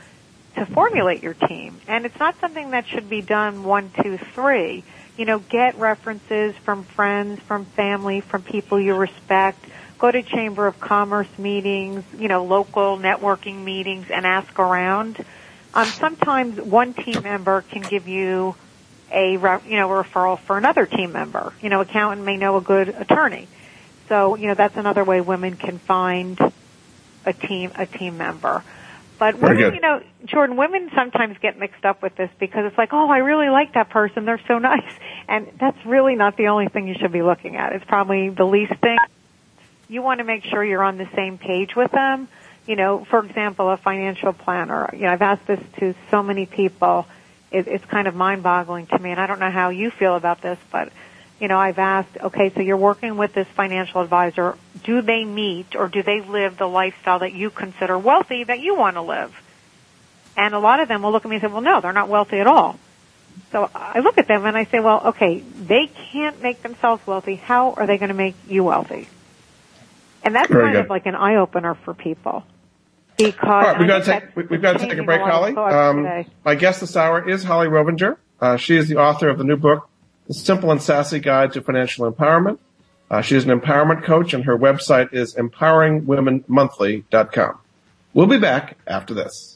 [0.54, 4.84] to formulate your team, and it's not something that should be done one, two, three
[5.16, 9.64] you know, get references from friends, from family, from people you respect.
[9.98, 15.24] Go to Chamber of Commerce meetings, you know, local networking meetings and ask around.
[15.72, 18.54] Um, sometimes one team member can give you
[19.10, 19.38] a, you
[19.76, 21.52] know, a referral for another team member.
[21.62, 23.48] You know, accountant may know a good attorney.
[24.08, 26.38] So, you know, that's another way women can find
[27.24, 28.62] a team, a team member.
[29.18, 32.92] But women, you know, Jordan, women sometimes get mixed up with this because it's like,
[32.92, 34.26] oh, I really like that person.
[34.26, 34.92] They're so nice.
[35.26, 37.72] And that's really not the only thing you should be looking at.
[37.72, 38.98] It's probably the least thing.
[39.88, 42.28] You want to make sure you're on the same page with them.
[42.66, 44.90] You know, for example, a financial planner.
[44.92, 47.06] You know, I've asked this to so many people.
[47.52, 50.42] It, it's kind of mind-boggling to me, and I don't know how you feel about
[50.42, 50.92] this, but
[51.40, 54.56] you know, I've asked, okay, so you're working with this financial advisor.
[54.84, 58.74] Do they meet or do they live the lifestyle that you consider wealthy that you
[58.74, 59.34] want to live?
[60.36, 62.08] And a lot of them will look at me and say, well, no, they're not
[62.08, 62.78] wealthy at all.
[63.52, 67.36] So I look at them and I say, well, okay, they can't make themselves wealthy.
[67.36, 69.08] How are they going to make you wealthy?
[70.22, 70.84] And that's Very kind good.
[70.84, 72.44] of like an eye opener for people.
[73.16, 75.56] Because All right, we've got to take, we've got to take a break, Holli.
[75.56, 78.16] Um, my guest this hour is Holli Rovenger.
[78.40, 79.88] Uh, she is the author of the new book,
[80.30, 82.58] Simple and Sassy Guide to Financial Empowerment.
[83.10, 87.58] Uh, she is an empowerment coach and her website is empoweringwomenmonthly.com.
[88.12, 89.55] We'll be back after this.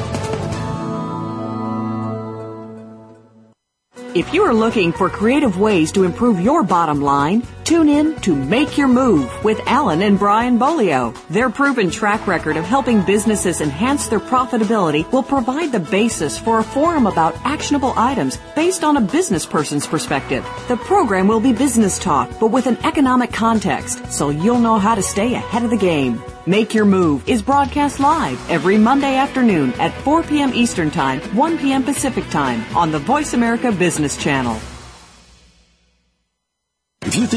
[4.13, 8.35] If you are looking for creative ways to improve your bottom line, tune in to
[8.35, 11.15] Make Your Move with Alan and Brian Bolio.
[11.29, 16.59] Their proven track record of helping businesses enhance their profitability will provide the basis for
[16.59, 20.45] a forum about actionable items based on a business person's perspective.
[20.67, 24.95] The program will be business talk, but with an economic context, so you'll know how
[24.95, 26.21] to stay ahead of the game.
[26.47, 30.55] Make Your Move is broadcast live every Monday afternoon at 4 p.m.
[30.55, 31.83] Eastern Time, 1 p.m.
[31.83, 34.59] Pacific Time on the Voice America Business Channel.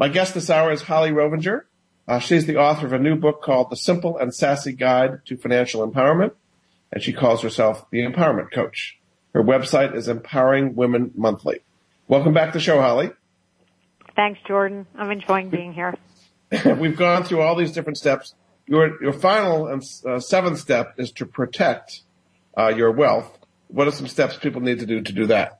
[0.00, 1.64] My guest this hour is Holli Rovenger.
[2.08, 5.36] Uh, she's the author of a new book called The Simple and Sassy Guide to
[5.36, 6.32] Financial Empowerment,
[6.90, 8.98] and she calls herself the Empowerment Coach.
[9.34, 11.60] Her website is Empowering Women Monthly.
[12.08, 13.14] Welcome back to the show, Holli.
[14.16, 14.86] Thanks, Jordan.
[14.96, 15.94] I'm enjoying being here.
[16.78, 18.34] We've gone through all these different steps.
[18.66, 22.04] Your your final and uh, seventh step is to protect
[22.56, 23.38] uh, your wealth.
[23.68, 25.59] What are some steps people need to do to do that?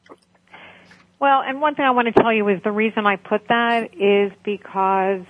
[1.21, 3.95] Well, and one thing I want to tell you is the reason I put that
[3.95, 5.21] is because,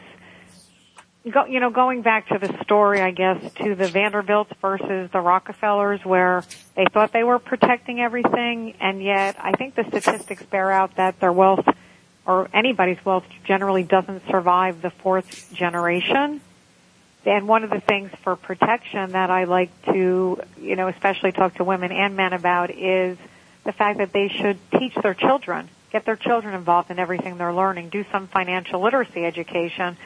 [1.29, 5.19] go, you know, going back to the story, I guess, to the Vanderbilts versus the
[5.19, 6.45] Rockefellers, where
[6.77, 11.19] they thought they were protecting everything, and yet I think the statistics bear out that
[11.19, 11.67] their wealth
[12.25, 16.41] or anybody's wealth generally doesn't survive the fourth generation.
[17.27, 21.57] And one of the things for protection that I like to, you know, especially talk
[21.57, 23.19] to women and men about is
[23.65, 27.53] the fact that they should teach their children, get their children involved in everything they're
[27.53, 29.97] learning, do some financial literacy education,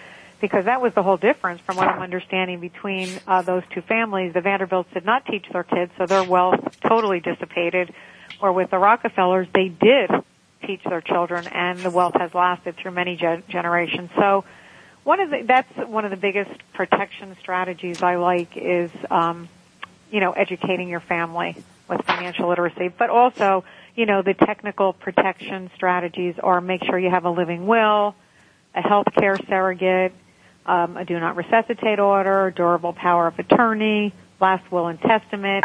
[0.41, 4.35] because that was the whole difference from what I'm understanding between uh, those two families.
[4.35, 7.93] The Vanderbilts did not teach their kids, so their wealth totally dissipated.
[8.41, 10.11] Or with the Rockefellers, they did
[10.67, 14.11] teach their children, and the wealth has lasted through many ge- generations.
[14.17, 14.45] So,
[15.05, 19.49] one of the that's one of the biggest protection strategies I like is, um,
[20.11, 21.57] you know, educating your family
[21.89, 23.65] with financial literacy, but also,
[23.95, 28.15] you know, the technical protection strategies are make sure you have a living will,
[28.75, 30.13] a health care surrogate,
[30.67, 35.65] um, a do not resuscitate order, durable power of attorney, last will and testament,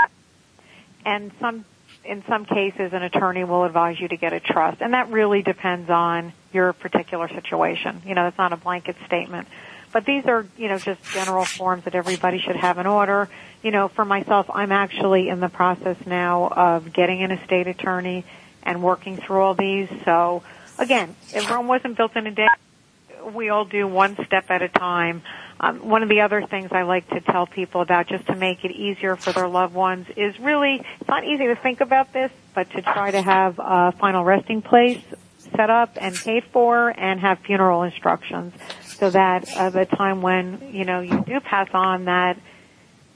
[1.05, 1.65] and some
[2.05, 4.81] in some cases an attorney will advise you to get a trust.
[4.81, 8.01] And that really depends on your particular situation.
[8.05, 9.47] You know it's not a blanket statement
[9.91, 13.29] but these are you know just general forms that everybody should have in order.
[13.63, 18.25] You know for myself i'm actually in the process now of getting an estate attorney
[18.63, 19.89] and working through all these.
[20.05, 20.43] So
[20.77, 22.47] again if rome wasn't built in a day
[23.33, 25.21] we all do one step at a time.
[25.59, 28.63] Um, one of the other things I like to tell people about just to make
[28.63, 32.31] it easier for their loved ones is really, it's not easy to think about this,
[32.55, 35.01] but to try to have a final resting place
[35.55, 38.53] set up and paid for and have funeral instructions
[38.99, 42.37] so that at the time when, you know, you do pass on that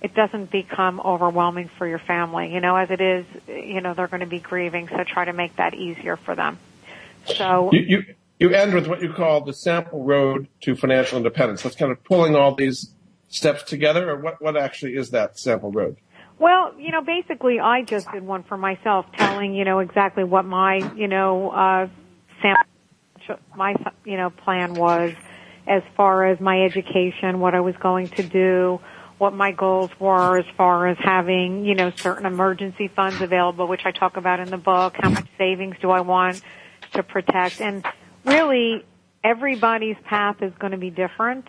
[0.04, 2.54] it doesn't become overwhelming for your family.
[2.54, 5.34] You know, as it is, you know, they're going to be grieving, so try to
[5.34, 6.60] make that easier for them.
[7.26, 8.04] So You, you,
[8.38, 11.62] you end with what you call the sample road to financial independence.
[11.62, 12.94] That's kind of pulling all these
[13.30, 15.96] steps together, or what, what actually is that sample road?
[16.38, 20.44] Well, you know, basically, I just did one for myself, telling you know exactly what
[20.44, 21.88] my you know uh,
[22.42, 25.14] sample, my you know plan was
[25.68, 28.80] as far as my education, what I was going to do,
[29.18, 33.86] what my goals were as far as having, you know, certain emergency funds available, which
[33.86, 34.96] I talk about in the book.
[35.00, 36.42] How much savings do I want
[36.94, 37.62] to protect?
[37.62, 37.86] And
[38.26, 38.84] really,
[39.24, 41.48] everybody's path is going to be different.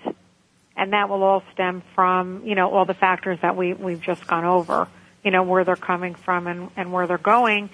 [0.77, 4.27] And that will all stem from, you know, all the factors that we, we've just
[4.27, 4.89] gone over,
[5.25, 7.71] you know, where they're coming from and, and where they're going.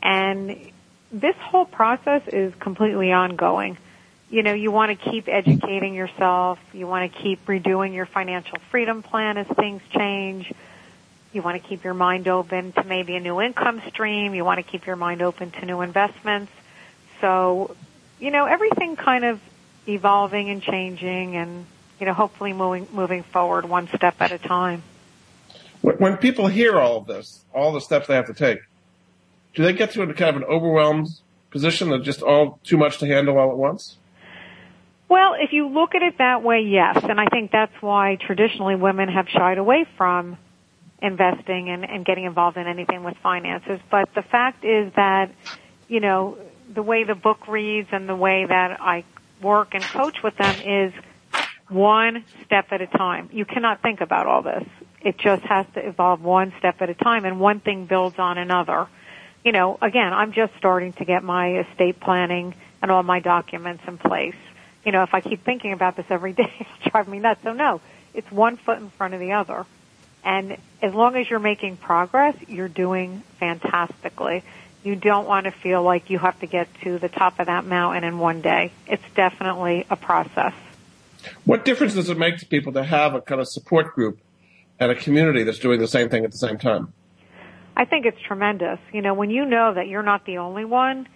[0.00, 0.72] And
[1.12, 3.78] this whole process is completely ongoing
[4.34, 6.58] you know, you want to keep educating yourself.
[6.72, 10.52] You want to keep redoing your financial freedom plan as things change.
[11.32, 14.34] You want to keep your mind open to maybe a new income stream.
[14.34, 16.50] You want to keep your mind open to new investments.
[17.20, 17.76] So,
[18.18, 19.40] you know, everything kind of
[19.86, 21.64] evolving and changing and,
[22.00, 24.82] you know, hopefully moving, moving forward one step at a time.
[25.80, 28.58] When people hear all of this, all the steps they have to take,
[29.54, 31.06] do they get to a kind of an overwhelmed
[31.52, 33.96] position of just all too much to handle all at once?
[35.08, 36.98] Well, if you look at it that way, yes.
[37.02, 40.38] And I think that's why traditionally women have shied away from
[41.02, 43.80] investing and, and getting involved in anything with finances.
[43.90, 45.30] But the fact is that,
[45.88, 46.38] you know,
[46.72, 49.04] the way the book reads and the way that I
[49.42, 50.92] work and coach with them is
[51.68, 53.28] one step at a time.
[53.32, 54.64] You cannot think about all this.
[55.02, 58.38] It just has to evolve one step at a time and one thing builds on
[58.38, 58.88] another.
[59.44, 63.82] You know, again, I'm just starting to get my estate planning and all my documents
[63.86, 64.34] in place
[64.84, 67.42] you know, if I keep thinking about this every day, it's driving me nuts.
[67.42, 67.80] So no,
[68.12, 69.66] it's one foot in front of the other.
[70.24, 74.42] And as long as you're making progress, you're doing fantastically.
[74.82, 77.64] You don't want to feel like you have to get to the top of that
[77.66, 78.72] mountain in one day.
[78.86, 80.54] It's definitely a process.
[81.44, 84.18] What difference does it make to people to have a kind of support group
[84.78, 86.92] and a community that's doing the same thing at the same time?
[87.76, 88.78] I think it's tremendous.
[88.92, 91.08] You know, when you know that you're not the only one,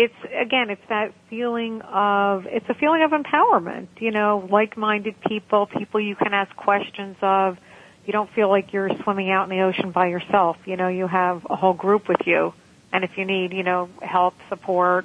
[0.00, 3.88] it's again, it's that feeling of it's a feeling of empowerment.
[3.98, 7.58] You know, like-minded people, people you can ask questions of.
[8.06, 10.56] You don't feel like you're swimming out in the ocean by yourself.
[10.64, 12.54] You know, you have a whole group with you,
[12.92, 15.04] and if you need, you know, help, support,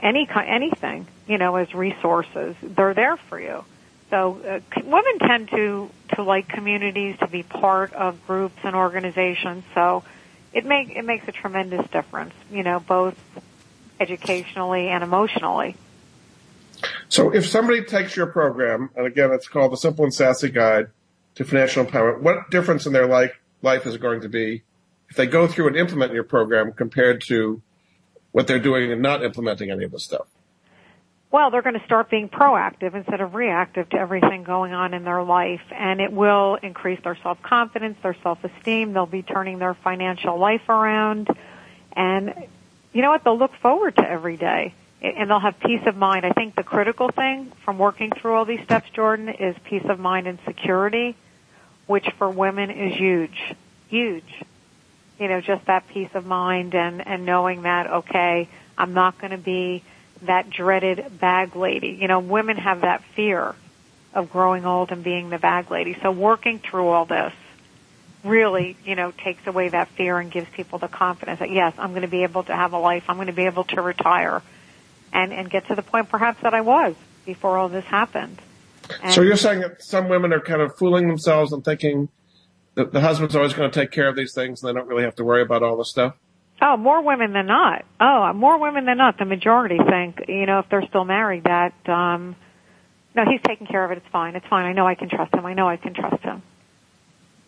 [0.00, 3.62] any kind, anything, you know, as resources, they're there for you.
[4.08, 9.64] So uh, women tend to to like communities, to be part of groups and organizations.
[9.74, 10.02] So
[10.54, 12.32] it make it makes a tremendous difference.
[12.50, 13.18] You know, both
[14.00, 15.76] educationally and emotionally.
[17.08, 20.88] So if somebody takes your program, and again, it's called the Simple and Sassy Guide
[21.36, 23.32] to Financial Empowerment, what difference in their life,
[23.62, 24.62] life is it going to be
[25.08, 27.62] if they go through and implement your program compared to
[28.32, 30.26] what they're doing and not implementing any of this stuff?
[31.30, 35.04] Well, they're going to start being proactive instead of reactive to everything going on in
[35.04, 38.92] their life, and it will increase their self-confidence, their self-esteem.
[38.92, 41.28] They'll be turning their financial life around,
[41.92, 42.32] and
[42.96, 43.24] you know what?
[43.24, 44.72] They'll look forward to every day
[45.02, 46.24] and they'll have peace of mind.
[46.24, 50.00] I think the critical thing from working through all these steps, Jordan, is peace of
[50.00, 51.14] mind and security,
[51.86, 53.54] which for women is huge.
[53.90, 54.42] Huge.
[55.20, 59.32] You know, just that peace of mind and, and knowing that, okay, I'm not going
[59.32, 59.82] to be
[60.22, 61.98] that dreaded bag lady.
[62.00, 63.54] You know, women have that fear
[64.14, 65.98] of growing old and being the bag lady.
[66.00, 67.34] So working through all this
[68.26, 71.90] really, you know, takes away that fear and gives people the confidence that yes, I'm
[71.90, 73.04] going to be able to have a life.
[73.08, 74.42] I'm going to be able to retire
[75.12, 78.40] and, and get to the point perhaps that I was before all this happened.
[79.02, 82.08] And so you're saying that some women are kind of fooling themselves and thinking
[82.74, 85.02] that the husband's always going to take care of these things and they don't really
[85.04, 86.14] have to worry about all this stuff?
[86.60, 87.84] Oh, more women than not.
[88.00, 89.18] Oh, more women than not.
[89.18, 92.36] The majority think, you know, if they're still married that, um,
[93.14, 93.98] no, he's taking care of it.
[93.98, 94.36] It's fine.
[94.36, 94.66] It's fine.
[94.66, 95.44] I know I can trust him.
[95.44, 96.42] I know I can trust him.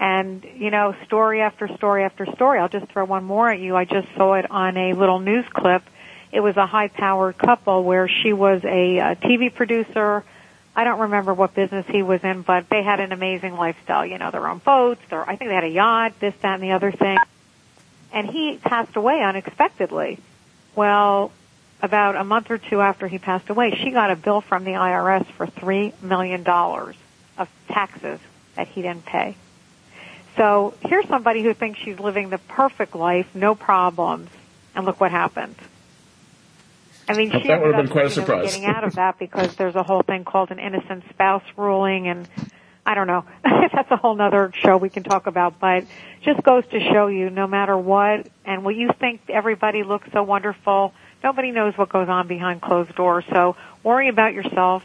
[0.01, 2.61] And, you know, story after story after story.
[2.61, 3.75] I'll just throw one more at you.
[3.75, 5.83] I just saw it on a little news clip.
[6.31, 10.25] It was a high powered couple where she was a, a TV producer.
[10.77, 14.07] I don't remember what business he was in, but they had an amazing lifestyle.
[14.07, 16.63] You know, their own boats, their, I think they had a yacht, this, that, and
[16.63, 17.19] the other thing.
[18.13, 20.19] And he passed away unexpectedly.
[20.77, 21.33] Well,
[21.83, 24.73] about a month or two after he passed away, she got a bill from the
[24.73, 26.95] IRS for three million dollars
[27.37, 28.21] of taxes
[28.55, 29.35] that he didn't pay.
[30.39, 34.31] So here's somebody who thinks she's living the perfect life, no problems,
[34.75, 35.57] and look what happened.
[37.09, 38.53] I mean, she that would have been quite a surprise.
[38.53, 42.29] Getting out of that because there's a whole thing called an innocent spouse ruling, and
[42.87, 43.25] I don't know.
[43.45, 45.85] That's a whole nother show we can talk about, but
[46.23, 50.23] just goes to show you, no matter what, and what you think everybody looks so
[50.23, 53.25] wonderful, nobody knows what goes on behind closed doors.
[53.33, 54.85] So worry about yourself.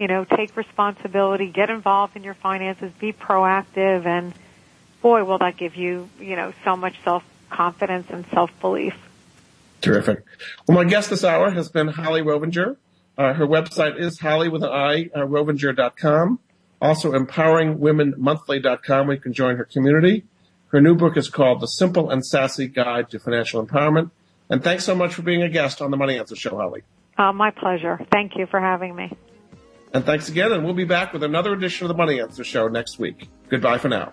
[0.00, 4.32] You know, take responsibility, get involved in your finances, be proactive, and
[5.02, 8.94] boy, will that give you, you know, so much self-confidence and self-belief.
[9.80, 10.24] Terrific.
[10.66, 12.76] Well, my guest this hour has been Holli Rovenger.
[13.16, 16.38] Uh, her website is Holli with an I, uh, Rovenger.com.
[16.80, 20.24] Also, empoweringwomenmonthly.com, where you can join her community.
[20.68, 24.10] Her new book is called The Simple and Sassy Guide to Financial Empowerment.
[24.48, 26.82] And thanks so much for being a guest on the Money Answer Show, Holli.
[27.18, 28.00] Uh, my pleasure.
[28.10, 29.12] Thank you for having me.
[29.92, 32.68] And thanks again, and we'll be back with another edition of the Money Answer Show
[32.68, 33.28] next week.
[33.48, 34.12] Goodbye for now.